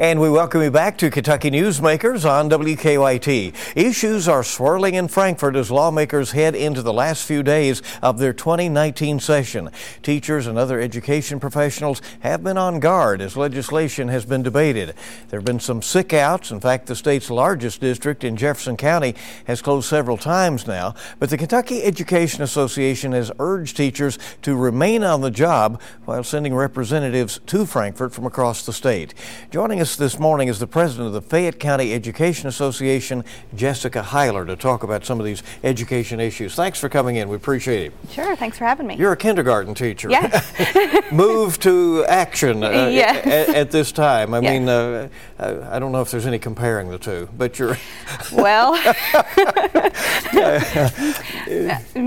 And 0.00 0.20
we 0.20 0.30
welcome 0.30 0.62
you 0.62 0.70
back 0.70 0.96
to 0.98 1.10
Kentucky 1.10 1.50
Newsmakers 1.50 2.24
on 2.24 2.48
WKYT. 2.48 3.52
Issues 3.74 4.28
are 4.28 4.44
swirling 4.44 4.94
in 4.94 5.08
Frankfort 5.08 5.56
as 5.56 5.72
lawmakers 5.72 6.30
head 6.30 6.54
into 6.54 6.82
the 6.82 6.92
last 6.92 7.26
few 7.26 7.42
days 7.42 7.82
of 8.00 8.20
their 8.20 8.32
2019 8.32 9.18
session. 9.18 9.70
Teachers 10.04 10.46
and 10.46 10.56
other 10.56 10.78
education 10.78 11.40
professionals 11.40 12.00
have 12.20 12.44
been 12.44 12.56
on 12.56 12.78
guard 12.78 13.20
as 13.20 13.36
legislation 13.36 14.06
has 14.06 14.24
been 14.24 14.44
debated. 14.44 14.94
There 15.30 15.40
have 15.40 15.44
been 15.44 15.58
some 15.58 15.82
sick 15.82 16.12
outs. 16.12 16.52
In 16.52 16.60
fact, 16.60 16.86
the 16.86 16.94
state's 16.94 17.28
largest 17.28 17.80
district 17.80 18.22
in 18.22 18.36
Jefferson 18.36 18.76
County 18.76 19.16
has 19.48 19.60
closed 19.60 19.88
several 19.88 20.16
times 20.16 20.64
now. 20.64 20.94
But 21.18 21.30
the 21.30 21.36
Kentucky 21.36 21.82
Education 21.82 22.44
Association 22.44 23.10
has 23.10 23.32
urged 23.40 23.76
teachers 23.76 24.16
to 24.42 24.54
remain 24.54 25.02
on 25.02 25.22
the 25.22 25.32
job 25.32 25.82
while 26.04 26.22
sending 26.22 26.54
representatives 26.54 27.40
to 27.46 27.66
Frankfort 27.66 28.14
from 28.14 28.26
across 28.26 28.64
the 28.64 28.72
state. 28.72 29.12
Joining 29.50 29.80
us 29.80 29.87
us 29.88 29.96
this 29.96 30.18
morning 30.18 30.48
is 30.48 30.58
the 30.58 30.66
president 30.66 31.06
of 31.06 31.12
the 31.14 31.22
Fayette 31.22 31.58
County 31.58 31.94
Education 31.94 32.46
Association, 32.46 33.24
Jessica 33.54 34.02
Hiler, 34.02 34.46
to 34.46 34.54
talk 34.54 34.82
about 34.82 35.02
some 35.02 35.18
of 35.18 35.24
these 35.24 35.42
education 35.64 36.20
issues. 36.20 36.54
Thanks 36.54 36.78
for 36.78 36.90
coming 36.90 37.16
in. 37.16 37.30
We 37.30 37.36
appreciate 37.36 37.86
it. 37.86 37.92
Sure. 38.10 38.36
Thanks 38.36 38.58
for 38.58 38.66
having 38.66 38.86
me. 38.86 38.96
You're 38.96 39.12
a 39.12 39.16
kindergarten 39.16 39.72
teacher. 39.72 40.10
Yes. 40.10 41.10
Move 41.12 41.58
to 41.60 42.04
action 42.06 42.62
uh, 42.62 42.70
yes. 42.92 43.26
at, 43.26 43.54
at, 43.54 43.70
this 43.70 43.90
time. 43.90 44.34
I 44.34 44.40
yes. 44.40 44.50
mean, 44.50 44.68
uh, 44.68 45.08
uh, 45.38 45.68
I 45.70 45.78
don't 45.78 45.92
know 45.92 46.02
if 46.02 46.10
there's 46.10 46.26
any 46.26 46.38
comparing 46.38 46.90
the 46.90 46.98
two, 46.98 47.26
but 47.38 47.58
you're. 47.58 47.78
well, 48.32 48.74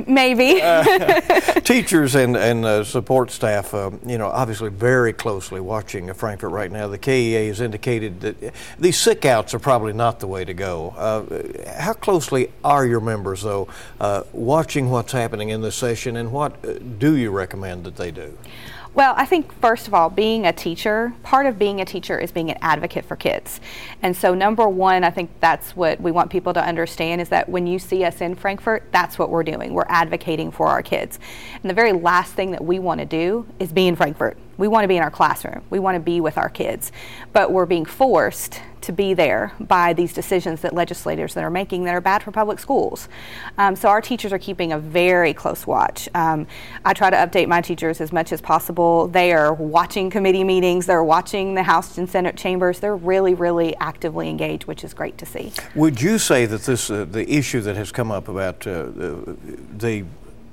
maybe. 0.08 0.62
teachers 1.62 2.13
and, 2.13 2.38
and 2.38 2.63
uh, 2.63 2.84
support 2.84 3.32
staff, 3.32 3.74
uh, 3.74 3.89
you 4.06 4.20
know, 4.20 4.28
obviously 4.28 4.70
very 4.70 5.13
closely 5.13 5.60
watching 5.60 6.13
Frankfort 6.13 6.52
right 6.52 6.72
now. 6.72 6.88
The 6.88 7.00
KEA 7.00 7.48
is 7.48 7.62
indicated 7.72 8.20
that 8.20 8.54
these 8.78 9.00
sick 9.00 9.24
outs 9.24 9.54
are 9.54 9.60
probably 9.60 9.94
not 9.94 10.20
the 10.20 10.28
way 10.28 10.44
to 10.44 10.54
go. 10.54 10.94
Uh, 10.98 11.72
how 11.80 11.94
closely 11.94 12.52
are 12.66 12.86
your 12.86 13.00
members, 13.00 13.44
though, 13.44 13.70
uh, 14.02 14.24
watching 14.34 14.90
what's 14.90 15.14
happening 15.14 15.50
in 15.50 15.62
the 15.62 15.72
session, 15.72 16.18
and 16.18 16.34
what 16.34 16.54
uh, 16.66 16.74
do 17.00 17.16
you 17.16 17.32
recommend 17.32 17.86
that 17.86 17.96
they 17.96 18.12
do? 18.12 18.38
Well, 18.94 19.14
I 19.16 19.26
think 19.26 19.54
first 19.62 19.88
of 19.88 19.94
all, 19.94 20.10
being 20.10 20.46
a 20.46 20.52
teacher, 20.52 21.14
part 21.24 21.46
of 21.46 21.58
being 21.58 21.80
a 21.80 21.86
teacher 21.86 22.20
is 22.20 22.34
being 22.34 22.52
an 22.52 22.58
advocate 22.62 23.06
for 23.06 23.16
kids. 23.16 23.62
And 24.02 24.16
so, 24.16 24.36
number 24.36 24.68
one, 24.68 25.06
I 25.06 25.12
think 25.12 25.32
that's 25.40 25.78
what 25.78 26.02
we 26.02 26.12
want 26.12 26.30
people 26.30 26.54
to 26.54 26.62
understand 26.62 27.22
is 27.22 27.30
that 27.30 27.48
when 27.48 27.68
you 27.68 27.80
see 27.80 28.04
us 28.04 28.20
in 28.20 28.36
Frankfort, 28.36 28.84
that's 28.92 29.18
what 29.18 29.30
we're 29.30 29.44
doing. 29.44 29.74
We're 29.74 29.86
advocating 29.88 30.52
for 30.52 30.68
our 30.68 30.84
kids. 30.84 31.20
And 31.64 31.70
the 31.70 31.74
very 31.74 31.94
last 31.94 32.34
thing 32.34 32.52
that 32.52 32.66
we 32.66 32.80
want 32.80 33.00
to 33.00 33.06
do 33.06 33.48
is 33.60 33.72
be 33.72 33.88
in 33.88 33.96
Frankfort. 33.96 34.38
We 34.62 34.67
want 34.67 34.84
to 34.84 34.88
be 34.88 34.95
in 34.95 35.02
our 35.02 35.10
classroom. 35.10 35.63
We 35.71 35.80
want 35.80 35.95
to 35.95 36.00
be 36.00 36.21
with 36.21 36.38
our 36.38 36.47
kids. 36.47 36.91
But 37.34 37.52
we're 37.52 37.65
being 37.65 37.84
forced 37.84 38.62
to 38.82 38.91
be 38.91 39.15
there 39.15 39.54
by 39.60 39.93
these 39.93 40.13
decisions 40.13 40.62
that 40.62 40.71
legislators 40.71 41.34
that 41.34 41.43
are 41.43 41.50
making 41.50 41.86
that 41.86 41.95
are 41.95 42.02
bad 42.02 42.21
for 42.21 42.32
public 42.32 42.60
schools. 42.60 43.10
Um, 43.58 43.76
so 43.76 43.89
our 43.89 44.02
teachers 44.02 44.32
are 44.32 44.38
keeping 44.38 44.71
a 44.71 44.78
very 44.78 45.34
close 45.34 45.65
watch. 45.65 46.08
Um, 46.13 46.45
I 46.86 46.93
try 46.93 47.10
to 47.10 47.17
update 47.17 47.47
my 47.47 47.62
teachers 47.62 48.02
as 48.02 48.12
much 48.12 48.32
as 48.32 48.39
possible. 48.39 49.08
They 49.08 49.34
are 49.34 49.52
watching 49.52 50.12
committee 50.12 50.43
meetings. 50.43 50.86
They're 50.86 51.04
watching 51.04 51.56
the 51.56 51.63
House 51.63 51.97
and 51.97 52.08
Senate 52.08 52.38
chambers. 52.38 52.80
They're 52.80 52.95
really, 52.95 53.34
really 53.34 53.76
actively 53.78 54.30
engaged, 54.30 54.65
which 54.65 54.84
is 54.84 54.93
great 54.93 55.17
to 55.17 55.26
see. 55.26 55.52
Would 55.74 56.00
you 56.00 56.19
say 56.19 56.45
that 56.45 56.62
this 56.62 56.91
uh, 56.91 57.06
the 57.06 57.28
issue 57.28 57.62
that 57.62 57.76
has 57.76 57.91
come 57.91 58.12
up 58.12 58.28
about 58.28 58.67
uh, 58.67 58.84
the, 58.86 59.38
the 59.78 60.06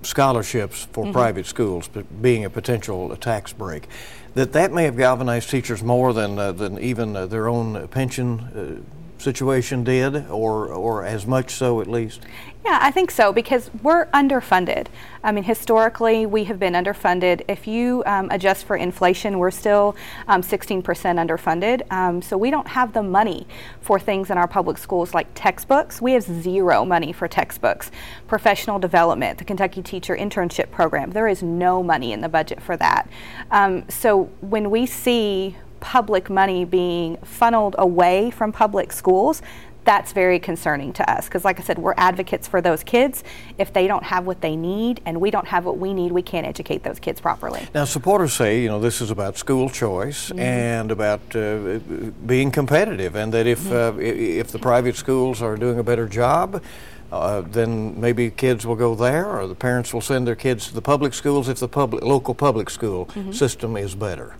scholarships 0.02 0.86
for 0.92 1.04
mm-hmm. 1.04 1.12
private 1.12 1.46
schools 1.46 1.88
being 2.20 2.44
a 2.44 2.50
potential 2.50 3.14
tax 3.16 3.52
break, 3.52 3.88
that 4.34 4.52
that 4.52 4.72
may 4.72 4.84
have 4.84 4.96
galvanized 4.96 5.50
teachers 5.50 5.82
more 5.82 6.12
than 6.12 6.38
uh, 6.38 6.52
than 6.52 6.78
even 6.78 7.16
uh, 7.16 7.26
their 7.26 7.48
own 7.48 7.88
pension 7.88 8.84
situation 9.18 9.84
did, 9.84 10.28
or, 10.28 10.66
or 10.66 11.04
as 11.04 11.26
much 11.26 11.50
so 11.50 11.80
at 11.80 11.86
least? 11.86 12.24
Yeah, 12.64 12.78
I 12.82 12.90
think 12.90 13.10
so 13.10 13.32
because 13.32 13.70
we're 13.82 14.06
underfunded. 14.06 14.88
I 15.24 15.32
mean, 15.32 15.44
historically, 15.44 16.26
we 16.26 16.44
have 16.44 16.58
been 16.58 16.74
underfunded. 16.74 17.42
If 17.48 17.66
you 17.66 18.02
um, 18.04 18.28
adjust 18.30 18.66
for 18.66 18.76
inflation, 18.76 19.38
we're 19.38 19.50
still 19.50 19.96
um, 20.26 20.42
16% 20.42 20.82
underfunded. 20.82 21.90
Um, 21.90 22.20
so 22.20 22.36
we 22.36 22.50
don't 22.50 22.68
have 22.68 22.92
the 22.92 23.02
money 23.02 23.46
for 23.80 23.98
things 23.98 24.30
in 24.30 24.36
our 24.36 24.46
public 24.46 24.76
schools 24.76 25.14
like 25.14 25.28
textbooks. 25.34 26.02
We 26.02 26.12
have 26.12 26.24
zero 26.24 26.84
money 26.84 27.12
for 27.12 27.26
textbooks. 27.26 27.90
Professional 28.26 28.78
development, 28.78 29.38
the 29.38 29.44
Kentucky 29.44 29.82
Teacher 29.82 30.14
Internship 30.14 30.70
Program, 30.70 31.12
there 31.12 31.28
is 31.28 31.42
no 31.42 31.82
money 31.82 32.12
in 32.12 32.20
the 32.20 32.28
budget 32.28 32.60
for 32.60 32.76
that. 32.76 33.08
Um, 33.50 33.88
so 33.88 34.24
when 34.40 34.68
we 34.68 34.84
see 34.84 35.56
public 35.80 36.28
money 36.30 36.64
being 36.64 37.16
funneled 37.18 37.74
away 37.78 38.30
from 38.30 38.52
public 38.52 38.92
schools, 38.92 39.42
that's 39.88 40.12
very 40.12 40.38
concerning 40.38 40.92
to 40.92 41.10
us 41.10 41.24
because, 41.24 41.46
like 41.46 41.58
I 41.58 41.62
said, 41.62 41.78
we're 41.78 41.94
advocates 41.96 42.46
for 42.46 42.60
those 42.60 42.84
kids. 42.84 43.24
If 43.56 43.72
they 43.72 43.86
don't 43.86 44.04
have 44.04 44.26
what 44.26 44.42
they 44.42 44.54
need 44.54 45.00
and 45.06 45.18
we 45.18 45.30
don't 45.30 45.46
have 45.48 45.64
what 45.64 45.78
we 45.78 45.94
need, 45.94 46.12
we 46.12 46.20
can't 46.20 46.46
educate 46.46 46.82
those 46.82 46.98
kids 46.98 47.22
properly. 47.22 47.66
Now, 47.74 47.86
supporters 47.86 48.34
say, 48.34 48.60
you 48.60 48.68
know, 48.68 48.80
this 48.80 49.00
is 49.00 49.10
about 49.10 49.38
school 49.38 49.70
choice 49.70 50.28
mm-hmm. 50.28 50.40
and 50.40 50.90
about 50.90 51.34
uh, 51.34 51.78
being 52.26 52.50
competitive, 52.50 53.16
and 53.16 53.32
that 53.32 53.46
if 53.46 53.60
mm-hmm. 53.60 53.98
uh, 53.98 54.02
if 54.02 54.48
the 54.48 54.58
private 54.58 54.94
schools 54.94 55.40
are 55.40 55.56
doing 55.56 55.78
a 55.78 55.82
better 55.82 56.06
job, 56.06 56.62
uh, 57.10 57.40
then 57.40 57.98
maybe 57.98 58.30
kids 58.30 58.66
will 58.66 58.76
go 58.76 58.94
there, 58.94 59.24
or 59.24 59.46
the 59.46 59.54
parents 59.54 59.94
will 59.94 60.02
send 60.02 60.26
their 60.26 60.36
kids 60.36 60.68
to 60.68 60.74
the 60.74 60.82
public 60.82 61.14
schools 61.14 61.48
if 61.48 61.60
the 61.60 61.68
public 61.68 62.04
local 62.04 62.34
public 62.34 62.68
school 62.68 63.06
mm-hmm. 63.06 63.32
system 63.32 63.74
is 63.74 63.94
better. 63.94 64.36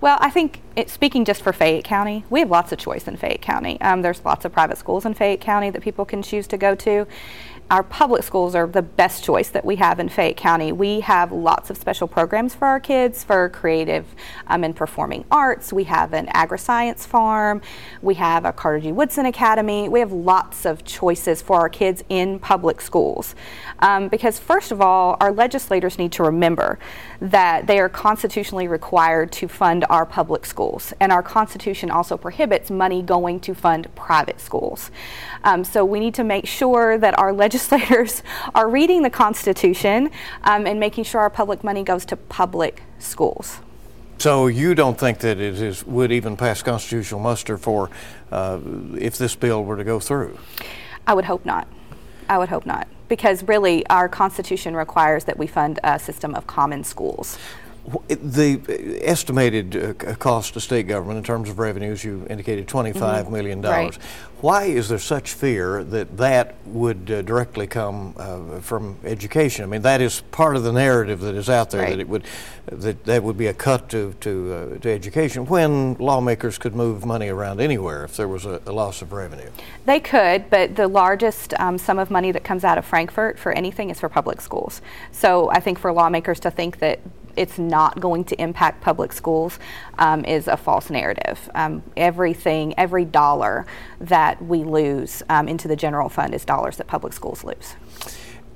Well, 0.00 0.16
I 0.20 0.30
think 0.30 0.60
it, 0.76 0.90
speaking 0.90 1.24
just 1.24 1.42
for 1.42 1.52
Fayette 1.52 1.82
County, 1.82 2.24
we 2.30 2.38
have 2.38 2.50
lots 2.50 2.70
of 2.70 2.78
choice 2.78 3.08
in 3.08 3.16
Fayette 3.16 3.42
County. 3.42 3.80
Um, 3.80 4.02
there's 4.02 4.24
lots 4.24 4.44
of 4.44 4.52
private 4.52 4.78
schools 4.78 5.04
in 5.04 5.14
Fayette 5.14 5.40
County 5.40 5.70
that 5.70 5.82
people 5.82 6.04
can 6.04 6.22
choose 6.22 6.46
to 6.48 6.56
go 6.56 6.76
to 6.76 7.06
our 7.70 7.82
public 7.82 8.22
schools 8.22 8.54
are 8.54 8.66
the 8.66 8.80
best 8.80 9.22
choice 9.22 9.50
that 9.50 9.62
we 9.62 9.76
have 9.76 10.00
in 10.00 10.08
Fayette 10.08 10.38
County. 10.38 10.72
We 10.72 11.00
have 11.00 11.32
lots 11.32 11.68
of 11.68 11.76
special 11.76 12.08
programs 12.08 12.54
for 12.54 12.66
our 12.66 12.80
kids 12.80 13.22
for 13.22 13.50
creative 13.50 14.06
um, 14.46 14.64
and 14.64 14.74
performing 14.74 15.26
arts. 15.30 15.70
We 15.70 15.84
have 15.84 16.14
an 16.14 16.28
agri-science 16.32 17.04
farm. 17.04 17.60
We 18.00 18.14
have 18.14 18.46
a 18.46 18.54
Carter 18.54 18.80
G. 18.80 18.92
Woodson 18.92 19.26
Academy. 19.26 19.86
We 19.88 20.00
have 20.00 20.12
lots 20.12 20.64
of 20.64 20.82
choices 20.84 21.42
for 21.42 21.56
our 21.56 21.68
kids 21.68 22.02
in 22.08 22.38
public 22.38 22.80
schools. 22.80 23.34
Um, 23.80 24.08
because 24.08 24.38
first 24.38 24.72
of 24.72 24.80
all, 24.80 25.18
our 25.20 25.30
legislators 25.30 25.98
need 25.98 26.12
to 26.12 26.22
remember 26.22 26.78
that 27.20 27.66
they 27.66 27.78
are 27.80 27.90
constitutionally 27.90 28.66
required 28.66 29.30
to 29.32 29.48
fund 29.48 29.84
our 29.90 30.06
public 30.06 30.46
schools. 30.46 30.94
And 31.00 31.12
our 31.12 31.22
Constitution 31.22 31.90
also 31.90 32.16
prohibits 32.16 32.70
money 32.70 33.02
going 33.02 33.40
to 33.40 33.54
fund 33.54 33.94
private 33.94 34.40
schools. 34.40 34.90
Um, 35.44 35.64
so 35.64 35.84
we 35.84 36.00
need 36.00 36.14
to 36.14 36.24
make 36.24 36.46
sure 36.46 36.98
that 36.98 37.18
our 37.18 37.32
legislators 37.44 38.22
are 38.54 38.68
reading 38.68 39.02
the 39.02 39.10
Constitution 39.10 40.10
um, 40.44 40.66
and 40.66 40.78
making 40.80 41.04
sure 41.04 41.20
our 41.20 41.30
public 41.30 41.64
money 41.64 41.82
goes 41.82 42.04
to 42.06 42.16
public 42.16 42.82
schools. 42.98 43.58
So 44.18 44.48
you 44.48 44.74
don't 44.74 44.98
think 44.98 45.18
that 45.18 45.38
it 45.38 45.60
is, 45.60 45.86
would 45.86 46.10
even 46.10 46.36
pass 46.36 46.60
constitutional 46.60 47.20
muster 47.20 47.56
for 47.56 47.88
uh, 48.32 48.58
if 48.98 49.16
this 49.16 49.36
bill 49.36 49.64
were 49.64 49.76
to 49.76 49.84
go 49.84 50.00
through? 50.00 50.36
I 51.06 51.14
would 51.14 51.24
hope 51.24 51.46
not. 51.46 51.68
I 52.28 52.36
would 52.38 52.48
hope 52.48 52.66
not. 52.66 52.88
Because 53.08 53.42
really, 53.44 53.86
our 53.86 54.08
Constitution 54.08 54.74
requires 54.74 55.24
that 55.24 55.38
we 55.38 55.46
fund 55.46 55.78
a 55.84 55.98
system 55.98 56.34
of 56.34 56.46
common 56.46 56.82
schools. 56.82 57.38
The 58.08 59.00
estimated 59.02 59.76
uh, 59.76 60.14
cost 60.16 60.54
to 60.54 60.60
state 60.60 60.88
government 60.88 61.18
in 61.18 61.24
terms 61.24 61.48
of 61.48 61.58
revenues, 61.58 62.04
you 62.04 62.26
indicated 62.28 62.68
twenty-five 62.68 63.24
mm-hmm. 63.24 63.34
million 63.34 63.60
dollars. 63.60 63.96
Right. 63.96 64.06
Why 64.40 64.64
is 64.64 64.88
there 64.88 65.00
such 65.00 65.32
fear 65.32 65.82
that 65.82 66.16
that 66.16 66.54
would 66.64 67.10
uh, 67.10 67.22
directly 67.22 67.66
come 67.66 68.14
uh, 68.16 68.60
from 68.60 68.96
education? 69.04 69.64
I 69.64 69.66
mean, 69.66 69.82
that 69.82 70.00
is 70.00 70.20
part 70.30 70.54
of 70.54 70.62
the 70.62 70.72
narrative 70.72 71.20
that 71.20 71.34
is 71.34 71.50
out 71.50 71.70
there 71.70 71.82
right. 71.82 71.90
that 71.90 72.00
it 72.00 72.08
would 72.08 72.24
that 72.66 73.04
that 73.04 73.22
would 73.22 73.36
be 73.36 73.46
a 73.46 73.54
cut 73.54 73.88
to 73.88 74.14
to, 74.20 74.52
uh, 74.52 74.78
to 74.78 74.90
education 74.90 75.46
when 75.46 75.94
lawmakers 75.94 76.58
could 76.58 76.74
move 76.74 77.04
money 77.04 77.28
around 77.28 77.60
anywhere 77.60 78.04
if 78.04 78.16
there 78.16 78.28
was 78.28 78.46
a, 78.46 78.60
a 78.66 78.72
loss 78.72 79.02
of 79.02 79.12
revenue. 79.12 79.50
They 79.86 79.98
could, 79.98 80.50
but 80.50 80.76
the 80.76 80.86
largest 80.86 81.54
um, 81.58 81.78
sum 81.78 81.98
of 81.98 82.10
money 82.10 82.30
that 82.32 82.44
comes 82.44 82.64
out 82.64 82.78
of 82.78 82.84
Frankfort 82.84 83.38
for 83.38 83.52
anything 83.52 83.90
is 83.90 83.98
for 83.98 84.08
public 84.08 84.40
schools. 84.40 84.82
So 85.10 85.50
I 85.50 85.60
think 85.60 85.78
for 85.78 85.92
lawmakers 85.92 86.38
to 86.40 86.50
think 86.50 86.78
that 86.78 87.00
it's 87.38 87.58
not 87.58 88.00
going 88.00 88.24
to 88.24 88.40
impact 88.40 88.80
public 88.80 89.12
schools 89.12 89.58
um, 89.98 90.24
is 90.24 90.48
a 90.48 90.56
false 90.56 90.90
narrative. 90.90 91.48
Um, 91.54 91.82
everything, 91.96 92.74
every 92.76 93.04
dollar 93.04 93.66
that 94.00 94.42
we 94.44 94.64
lose 94.64 95.22
um, 95.28 95.48
into 95.48 95.68
the 95.68 95.76
general 95.76 96.08
fund 96.08 96.34
is 96.34 96.44
dollars 96.44 96.76
that 96.78 96.86
public 96.86 97.12
schools 97.12 97.44
lose. 97.44 97.76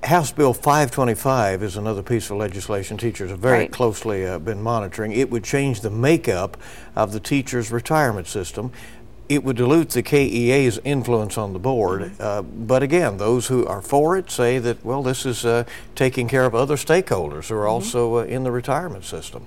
House 0.03 0.33
Bill 0.33 0.53
525 0.53 1.63
is 1.63 1.77
another 1.77 2.03
piece 2.03 2.29
of 2.29 2.37
legislation 2.37 2.97
teachers 2.97 3.31
have 3.31 3.39
very 3.39 3.59
right. 3.59 3.73
closely 3.73 4.27
uh, 4.27 4.41
been 4.41 4.61
monitoring. 4.61 5.13
It 5.13 5.31
would 5.31 5.45
change 5.45 5.81
the 5.81 5.91
makeup 5.91 6.57
of 6.97 7.13
the 7.13 7.21
teachers' 7.21 7.71
retirement 7.71 8.27
system 8.27 8.73
it 9.29 9.45
would 9.45 9.57
dilute 9.57 9.91
the 9.91 10.03
KEA's 10.03 10.79
influence 10.85 11.39
on 11.39 11.53
the 11.53 11.59
board. 11.59 12.03
Mm-hmm. 12.03 12.23
Uh, 12.23 12.43
but 12.43 12.83
again, 12.83 13.17
those 13.19 13.47
who 13.47 13.67
are 13.67 13.83
for 13.83 14.17
it 14.17 14.31
say 14.31 14.59
that, 14.59 14.85
well, 14.85 15.03
this 15.03 15.25
is 15.25 15.45
uh, 15.45 15.65
taking 15.95 16.29
care 16.29 16.45
of 16.45 16.55
other 16.55 16.77
stakeholders 16.77 17.49
who 17.49 17.55
are 17.55 17.61
mm-hmm. 17.61 17.69
also 17.69 18.19
uh, 18.19 18.25
in 18.25 18.45
the 18.45 18.51
retirement 18.51 19.05
system. 19.05 19.47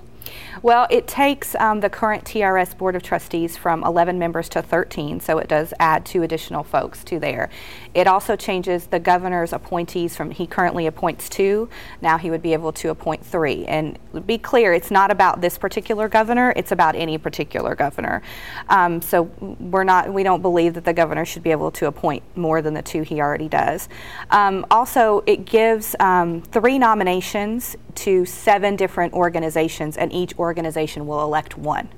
Well, 0.62 0.86
it 0.90 1.06
takes 1.06 1.54
um, 1.56 1.80
the 1.80 1.90
current 1.90 2.24
TRS 2.24 2.76
Board 2.76 2.96
of 2.96 3.02
Trustees 3.02 3.56
from 3.56 3.84
11 3.84 4.18
members 4.18 4.48
to 4.50 4.62
13, 4.62 5.20
so 5.20 5.38
it 5.38 5.48
does 5.48 5.74
add 5.78 6.04
two 6.04 6.22
additional 6.22 6.64
folks 6.64 7.04
to 7.04 7.18
there. 7.18 7.50
It 7.94 8.06
also 8.06 8.36
changes 8.36 8.86
the 8.86 8.98
governor's 8.98 9.52
appointees 9.52 10.16
from 10.16 10.30
he 10.30 10.46
currently 10.46 10.86
appoints 10.86 11.28
two, 11.28 11.68
now 12.00 12.18
he 12.18 12.30
would 12.30 12.42
be 12.42 12.52
able 12.52 12.72
to 12.72 12.90
appoint 12.90 13.24
three. 13.24 13.64
And 13.66 13.98
be 14.26 14.38
clear, 14.38 14.72
it's 14.72 14.90
not 14.90 15.10
about 15.10 15.40
this 15.40 15.58
particular 15.58 16.08
governor, 16.08 16.52
it's 16.56 16.72
about 16.72 16.96
any 16.96 17.18
particular 17.18 17.74
governor. 17.74 18.22
Um, 18.68 19.02
so 19.02 19.22
we're 19.60 19.84
not, 19.84 20.12
we 20.12 20.22
don't 20.22 20.42
believe 20.42 20.74
that 20.74 20.84
the 20.84 20.94
governor 20.94 21.24
should 21.24 21.42
be 21.42 21.50
able 21.50 21.70
to 21.72 21.86
appoint 21.86 22.22
more 22.36 22.62
than 22.62 22.74
the 22.74 22.82
two 22.82 23.02
he 23.02 23.20
already 23.20 23.48
does. 23.48 23.88
Um, 24.30 24.66
also, 24.70 25.22
it 25.26 25.44
gives 25.44 25.94
um, 26.00 26.42
three 26.42 26.78
nominations 26.78 27.76
to 27.96 28.24
seven 28.24 28.76
different 28.76 29.12
organizations, 29.12 29.96
and 29.96 30.12
each 30.12 30.38
organization 30.38 31.06
will 31.06 31.22
elect 31.22 31.58
one. 31.58 31.88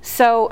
So 0.00 0.50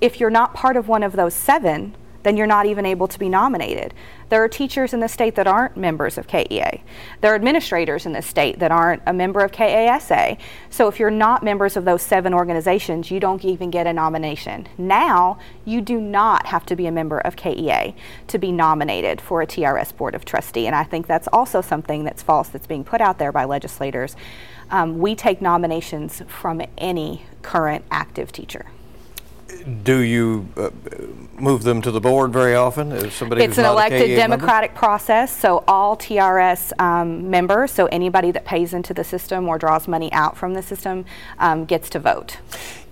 if 0.00 0.20
you're 0.20 0.30
not 0.30 0.54
part 0.54 0.76
of 0.76 0.88
one 0.88 1.02
of 1.02 1.12
those 1.12 1.34
seven, 1.34 1.94
then 2.28 2.36
you're 2.36 2.46
not 2.46 2.66
even 2.66 2.84
able 2.84 3.08
to 3.08 3.18
be 3.18 3.26
nominated. 3.26 3.94
There 4.28 4.44
are 4.44 4.48
teachers 4.48 4.92
in 4.92 5.00
the 5.00 5.08
state 5.08 5.34
that 5.36 5.46
aren't 5.46 5.78
members 5.78 6.18
of 6.18 6.26
KEA. 6.26 6.82
There 7.22 7.32
are 7.32 7.34
administrators 7.34 8.04
in 8.04 8.12
the 8.12 8.20
state 8.20 8.58
that 8.58 8.70
aren't 8.70 9.02
a 9.06 9.14
member 9.14 9.40
of 9.40 9.50
KASA. 9.50 10.36
So 10.68 10.88
if 10.88 11.00
you're 11.00 11.10
not 11.10 11.42
members 11.42 11.74
of 11.74 11.86
those 11.86 12.02
seven 12.02 12.34
organizations, 12.34 13.10
you 13.10 13.18
don't 13.18 13.46
even 13.46 13.70
get 13.70 13.86
a 13.86 13.94
nomination. 13.94 14.68
Now, 14.76 15.38
you 15.64 15.80
do 15.80 15.98
not 16.02 16.44
have 16.48 16.66
to 16.66 16.76
be 16.76 16.86
a 16.86 16.92
member 16.92 17.18
of 17.20 17.34
KEA 17.34 17.94
to 18.26 18.38
be 18.38 18.52
nominated 18.52 19.22
for 19.22 19.40
a 19.40 19.46
TRS 19.46 19.96
Board 19.96 20.14
of 20.14 20.26
Trustee. 20.26 20.66
And 20.66 20.76
I 20.76 20.84
think 20.84 21.06
that's 21.06 21.28
also 21.32 21.62
something 21.62 22.04
that's 22.04 22.22
false 22.22 22.50
that's 22.50 22.66
being 22.66 22.84
put 22.84 23.00
out 23.00 23.18
there 23.18 23.32
by 23.32 23.46
legislators. 23.46 24.16
Um, 24.70 24.98
we 24.98 25.14
take 25.14 25.40
nominations 25.40 26.20
from 26.28 26.60
any 26.76 27.24
current 27.40 27.86
active 27.90 28.32
teacher 28.32 28.66
do 29.82 29.98
you 29.98 30.48
uh, 30.56 30.70
move 31.40 31.62
them 31.62 31.82
to 31.82 31.90
the 31.90 32.00
board 32.00 32.32
very 32.32 32.54
often? 32.54 32.92
Is 32.92 33.14
somebody 33.14 33.44
it's 33.44 33.58
an 33.58 33.64
elected 33.64 34.08
democratic 34.16 34.70
member? 34.70 34.78
process, 34.78 35.36
so 35.36 35.64
all 35.66 35.96
TRS 35.96 36.78
um, 36.80 37.30
members, 37.30 37.70
so 37.70 37.86
anybody 37.86 38.30
that 38.30 38.44
pays 38.44 38.74
into 38.74 38.94
the 38.94 39.04
system 39.04 39.48
or 39.48 39.58
draws 39.58 39.88
money 39.88 40.12
out 40.12 40.36
from 40.36 40.54
the 40.54 40.62
system, 40.62 41.04
um, 41.38 41.64
gets 41.64 41.88
to 41.90 41.98
vote. 41.98 42.38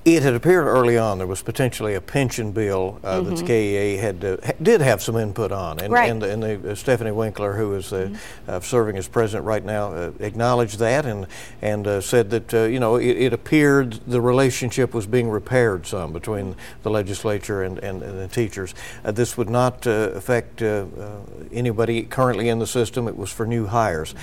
It 0.07 0.23
had 0.23 0.35
appeared 0.35 0.69
early 0.69 0.97
on 0.97 1.19
there 1.19 1.27
was 1.27 1.43
potentially 1.43 1.95
a 1.95 2.01
pension 2.01 2.53
bill 2.53 3.01
uh, 3.03 3.17
mm-hmm. 3.17 3.31
that 3.31 3.37
the 3.39 3.43
KEA 3.45 3.97
had 3.97 4.25
uh, 4.25 4.37
did 4.63 4.81
have 4.81 5.03
some 5.03 5.17
input 5.17 5.51
on, 5.51 5.81
and 5.81 5.93
right. 5.93 6.09
and, 6.09 6.23
and 6.23 6.43
the, 6.45 6.71
uh, 6.71 6.75
Stephanie 6.77 7.11
Winkler, 7.11 7.55
who 7.55 7.75
is 7.75 7.93
uh, 7.93 7.97
mm-hmm. 7.97 8.17
Uh, 8.49 8.61
serving 8.61 8.97
as 8.97 9.09
president 9.09 9.45
right 9.45 9.65
now, 9.65 9.93
uh, 9.93 10.13
acknowledged 10.21 10.79
that 10.79 11.07
and 11.07 11.27
and 11.61 12.05
said 12.05 12.31
that 12.31 12.53
you 12.71 12.79
know 12.79 12.95
it, 12.95 13.17
it, 13.17 13.33
appeared 13.33 13.95
the 14.07 14.21
relationship 14.21 14.95
was 14.95 15.09
being 15.09 15.29
repaired 15.29 15.89
some 15.89 16.13
between 16.13 16.55
the 16.85 16.91
legislature 16.91 17.65
and 17.65 17.79
and, 17.81 18.05
and 18.05 18.21
teachers. 18.37 18.75
this 19.03 19.37
would 19.37 19.51
not 19.51 19.87
affect 19.87 20.63
anybody 20.63 22.03
currently 22.05 22.49
in 22.49 22.61
the 22.61 22.67
system. 22.67 23.09
It 23.09 23.17
was 23.17 23.33
for 23.33 23.47
new 23.47 23.67
hires 23.67 24.15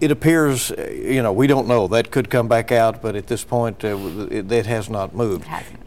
it 0.00 0.10
appears, 0.10 0.70
uh, 0.70 0.88
you 0.90 1.22
know, 1.22 1.32
we 1.32 1.46
don't 1.46 1.66
know. 1.66 1.88
That 1.88 2.10
could 2.10 2.30
come 2.30 2.48
back 2.48 2.70
out, 2.70 3.02
but 3.02 3.16
at 3.16 3.26
this 3.26 3.44
point, 3.44 3.84
uh, 3.84 3.96
it, 4.30 4.50
it, 4.50 4.66
has 4.66 4.88
not 4.88 5.14
moved. 5.14 5.46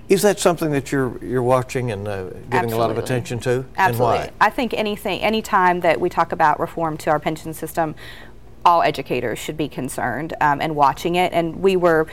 Is 0.09 0.21
that 0.23 0.39
something 0.39 0.71
that 0.71 0.91
you're 0.91 1.23
you're 1.23 1.43
watching 1.43 1.91
and 1.91 2.07
uh, 2.07 2.23
giving 2.23 2.41
Absolutely. 2.51 2.73
a 2.73 2.77
lot 2.77 2.91
of 2.91 2.97
attention 2.97 3.39
to? 3.39 3.65
Absolutely. 3.77 4.29
I 4.41 4.49
think 4.49 4.73
anything, 4.73 5.21
any 5.21 5.41
time 5.41 5.79
that 5.81 6.01
we 6.01 6.09
talk 6.09 6.33
about 6.33 6.59
reform 6.59 6.97
to 6.97 7.09
our 7.09 7.19
pension 7.19 7.53
system, 7.53 7.95
all 8.65 8.81
educators 8.81 9.39
should 9.39 9.57
be 9.57 9.69
concerned 9.69 10.33
um, 10.41 10.59
and 10.59 10.75
watching 10.75 11.15
it. 11.15 11.31
And 11.31 11.61
we 11.61 11.77
were 11.77 12.07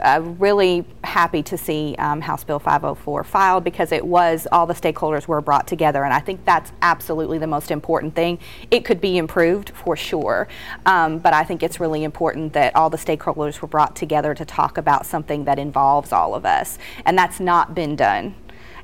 uh, 0.00 0.20
really 0.38 0.84
happy 1.02 1.42
to 1.42 1.56
see 1.56 1.94
um, 1.98 2.20
House 2.20 2.44
Bill 2.44 2.58
504 2.58 3.24
filed 3.24 3.64
because 3.64 3.92
it 3.92 4.04
was 4.04 4.46
all 4.50 4.66
the 4.66 4.74
stakeholders 4.74 5.26
were 5.26 5.40
brought 5.40 5.66
together, 5.66 6.04
and 6.04 6.12
I 6.12 6.20
think 6.20 6.44
that's 6.44 6.72
absolutely 6.82 7.38
the 7.38 7.46
most 7.46 7.70
important 7.70 8.14
thing. 8.14 8.38
It 8.70 8.84
could 8.84 9.00
be 9.00 9.18
improved 9.18 9.70
for 9.70 9.96
sure, 9.96 10.48
um, 10.86 11.18
but 11.18 11.32
I 11.32 11.44
think 11.44 11.62
it's 11.62 11.80
really 11.80 12.04
important 12.04 12.52
that 12.54 12.74
all 12.74 12.90
the 12.90 12.98
stakeholders 12.98 13.60
were 13.60 13.68
brought 13.68 13.94
together 13.96 14.34
to 14.34 14.44
talk 14.44 14.78
about 14.78 15.06
something 15.06 15.44
that 15.44 15.58
involves 15.58 16.12
all 16.12 16.34
of 16.34 16.44
us, 16.44 16.78
and 17.04 17.16
that's 17.16 17.40
not 17.40 17.74
been 17.74 17.96
done. 17.96 18.34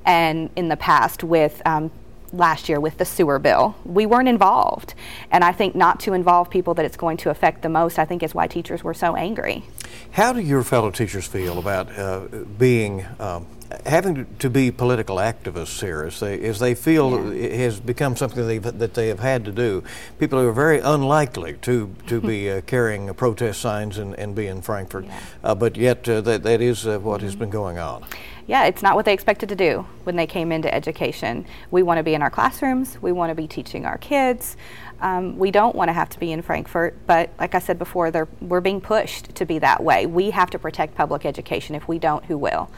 And 0.06 0.50
in 0.56 0.68
the 0.68 0.76
past, 0.76 1.22
with 1.22 1.60
um, 1.66 1.90
last 2.32 2.68
year 2.68 2.80
with 2.80 2.98
the 2.98 3.04
sewer 3.04 3.38
bill. 3.38 3.74
We 3.84 4.06
weren't 4.06 4.28
involved. 4.28 4.94
And 5.30 5.44
I 5.44 5.52
think 5.52 5.74
not 5.74 6.00
to 6.00 6.12
involve 6.12 6.50
people 6.50 6.74
that 6.74 6.84
it's 6.84 6.96
going 6.96 7.16
to 7.18 7.30
affect 7.30 7.62
the 7.62 7.68
most, 7.68 7.98
I 7.98 8.04
think 8.04 8.22
is 8.22 8.34
why 8.34 8.46
teachers 8.46 8.84
were 8.84 8.94
so 8.94 9.16
angry. 9.16 9.64
How 10.12 10.32
do 10.32 10.40
your 10.40 10.62
fellow 10.62 10.90
teachers 10.90 11.26
feel 11.26 11.58
about 11.58 11.96
uh, 11.96 12.20
being, 12.58 13.04
um, 13.18 13.46
having 13.86 14.26
to 14.38 14.50
be 14.50 14.70
political 14.70 15.16
activists 15.16 15.80
here 15.80 16.04
as 16.04 16.18
they, 16.20 16.40
as 16.42 16.58
they 16.58 16.74
feel 16.74 17.32
yeah. 17.32 17.46
it 17.46 17.52
has 17.60 17.80
become 17.80 18.16
something 18.16 18.60
that 18.60 18.94
they 18.94 19.08
have 19.08 19.20
had 19.20 19.44
to 19.44 19.52
do? 19.52 19.84
People 20.18 20.40
who 20.40 20.48
are 20.48 20.52
very 20.52 20.80
unlikely 20.80 21.54
to, 21.62 21.94
to 22.06 22.20
be 22.20 22.50
uh, 22.50 22.60
carrying 22.66 23.12
protest 23.14 23.60
signs 23.60 23.98
and, 23.98 24.14
and 24.14 24.34
be 24.34 24.46
in 24.46 24.62
Frankfort, 24.62 25.04
yeah. 25.04 25.20
uh, 25.44 25.54
but 25.54 25.76
yet 25.76 26.08
uh, 26.08 26.20
that, 26.20 26.42
that 26.42 26.60
is 26.60 26.86
uh, 26.86 26.98
what 26.98 27.18
mm-hmm. 27.18 27.26
has 27.26 27.36
been 27.36 27.50
going 27.50 27.78
on 27.78 28.04
yeah, 28.50 28.64
it's 28.64 28.82
not 28.82 28.96
what 28.96 29.04
they 29.04 29.12
expected 29.12 29.48
to 29.50 29.54
do 29.54 29.86
when 30.02 30.16
they 30.16 30.26
came 30.26 30.50
into 30.50 30.74
education. 30.74 31.46
We 31.70 31.84
want 31.84 31.98
to 31.98 32.02
be 32.02 32.14
in 32.14 32.20
our 32.20 32.30
classrooms, 32.30 33.00
we 33.00 33.12
want 33.12 33.30
to 33.30 33.36
be 33.36 33.46
teaching 33.46 33.86
our 33.86 33.96
kids. 33.96 34.56
Um, 35.00 35.38
we 35.38 35.52
don't 35.52 35.76
want 35.76 35.88
to 35.88 35.92
have 35.92 36.08
to 36.10 36.18
be 36.18 36.32
in 36.32 36.42
Frankfort, 36.42 36.96
but 37.06 37.30
like 37.38 37.54
I 37.54 37.60
said 37.60 37.78
before, 37.78 38.28
we're 38.40 38.60
being 38.60 38.80
pushed 38.80 39.36
to 39.36 39.46
be 39.46 39.60
that 39.60 39.80
way. 39.84 40.04
We 40.06 40.30
have 40.30 40.50
to 40.50 40.58
protect 40.58 40.96
public 40.96 41.24
education. 41.24 41.76
If 41.76 41.86
we 41.86 42.00
don't, 42.00 42.24
who 42.24 42.36
will? 42.36 42.68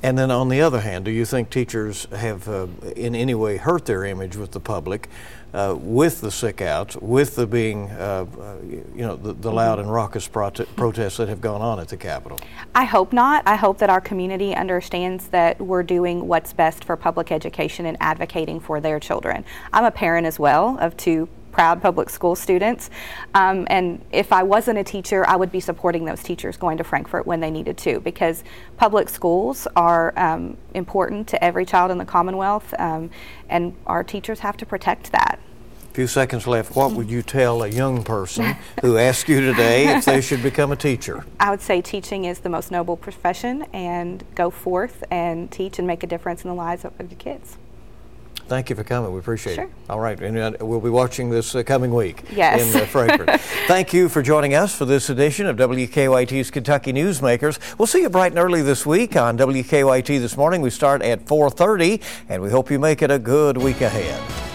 And 0.00 0.16
then 0.16 0.30
on 0.30 0.48
the 0.48 0.60
other 0.60 0.80
hand, 0.80 1.06
do 1.06 1.10
you 1.10 1.24
think 1.24 1.50
teachers 1.50 2.04
have 2.12 2.48
uh, 2.48 2.68
in 2.94 3.16
any 3.16 3.34
way 3.34 3.56
hurt 3.56 3.86
their 3.86 4.04
image 4.04 4.36
with 4.36 4.52
the 4.52 4.60
public 4.60 5.08
uh, 5.52 5.76
with 5.78 6.20
the 6.20 6.30
sick 6.30 6.60
outs, 6.60 6.96
with 6.96 7.36
the 7.36 7.46
being, 7.46 7.90
uh, 7.90 8.26
uh 8.40 8.56
you 8.62 9.02
know, 9.02 9.16
the, 9.16 9.32
the 9.32 9.50
loud 9.50 9.78
and 9.78 9.92
raucous 9.92 10.28
prote- 10.28 10.66
protests 10.76 11.16
that 11.16 11.28
have 11.28 11.40
gone 11.40 11.60
on 11.60 11.80
at 11.80 11.88
the 11.88 11.96
Capitol? 11.96 12.38
I 12.74 12.84
hope 12.84 13.12
not. 13.12 13.42
I 13.46 13.56
hope 13.56 13.78
that 13.78 13.90
our 13.90 14.00
community 14.00 14.54
understands 14.54 15.28
that 15.28 15.60
we're 15.60 15.82
doing 15.82 16.26
what's 16.26 16.52
best 16.52 16.84
for 16.84 16.96
public 16.96 17.32
education 17.32 17.86
and 17.86 17.96
advocating 18.00 18.60
for 18.60 18.80
their 18.80 19.00
children. 19.00 19.44
I'm 19.72 19.84
a 19.84 19.90
parent 19.90 20.26
as 20.26 20.38
well 20.38 20.78
of 20.80 20.96
two 20.96 21.28
proud 21.60 21.82
public 21.82 22.08
school 22.08 22.34
students. 22.34 22.88
Um, 23.34 23.66
and 23.68 24.02
if 24.12 24.32
I 24.32 24.42
wasn't 24.42 24.78
a 24.78 24.82
teacher, 24.82 25.28
I 25.28 25.36
would 25.36 25.52
be 25.52 25.60
supporting 25.60 26.06
those 26.06 26.22
teachers 26.22 26.56
going 26.56 26.78
to 26.78 26.84
Frankfort 26.84 27.26
when 27.26 27.40
they 27.40 27.50
needed 27.50 27.76
to 27.78 28.00
because 28.00 28.44
public 28.78 29.10
schools 29.10 29.68
are 29.76 30.18
um, 30.18 30.56
important 30.72 31.28
to 31.28 31.44
every 31.44 31.66
child 31.66 31.90
in 31.90 31.98
the 31.98 32.06
Commonwealth, 32.06 32.72
um, 32.78 33.10
and 33.50 33.74
our 33.86 34.02
teachers 34.02 34.40
have 34.40 34.56
to 34.56 34.64
protect 34.64 35.12
that. 35.12 35.38
A 35.90 35.92
few 35.92 36.06
seconds 36.06 36.46
left. 36.46 36.74
What 36.74 36.92
would 36.92 37.10
you 37.10 37.20
tell 37.20 37.62
a 37.62 37.68
young 37.68 38.04
person 38.04 38.56
who 38.80 38.96
asks 38.96 39.28
you 39.28 39.42
today 39.42 39.94
if 39.94 40.06
they 40.06 40.22
should 40.22 40.42
become 40.42 40.72
a 40.72 40.76
teacher? 40.76 41.26
I 41.40 41.50
would 41.50 41.60
say 41.60 41.82
teaching 41.82 42.24
is 42.24 42.38
the 42.38 42.48
most 42.48 42.70
noble 42.70 42.96
profession 42.96 43.64
and 43.74 44.24
go 44.34 44.48
forth 44.48 45.04
and 45.10 45.50
teach 45.50 45.78
and 45.78 45.86
make 45.86 46.02
a 46.02 46.06
difference 46.06 46.42
in 46.42 46.48
the 46.48 46.56
lives 46.56 46.86
of 46.86 46.94
your 46.98 47.18
kids. 47.18 47.58
Thank 48.50 48.68
you 48.68 48.74
for 48.74 48.82
coming. 48.82 49.12
We 49.12 49.20
appreciate 49.20 49.54
sure. 49.54 49.64
it. 49.66 49.70
All 49.88 50.00
right, 50.00 50.20
and 50.20 50.36
uh, 50.36 50.52
we'll 50.60 50.80
be 50.80 50.90
watching 50.90 51.30
this 51.30 51.54
uh, 51.54 51.62
coming 51.62 51.94
week 51.94 52.24
yes. 52.32 52.74
in 52.74 52.82
uh, 52.82 52.84
Frankfort. 52.84 53.40
Thank 53.68 53.92
you 53.92 54.08
for 54.08 54.22
joining 54.22 54.54
us 54.54 54.74
for 54.74 54.84
this 54.84 55.08
edition 55.08 55.46
of 55.46 55.56
WKYT's 55.56 56.50
Kentucky 56.50 56.92
Newsmakers. 56.92 57.60
We'll 57.78 57.86
see 57.86 58.00
you 58.00 58.10
bright 58.10 58.32
and 58.32 58.40
early 58.40 58.62
this 58.62 58.84
week 58.84 59.14
on 59.14 59.38
WKYT 59.38 60.18
this 60.18 60.36
morning. 60.36 60.62
We 60.62 60.70
start 60.70 61.00
at 61.02 61.26
4:30, 61.26 62.02
and 62.28 62.42
we 62.42 62.50
hope 62.50 62.72
you 62.72 62.80
make 62.80 63.02
it 63.02 63.12
a 63.12 63.20
good 63.20 63.56
week 63.56 63.82
ahead. 63.82 64.49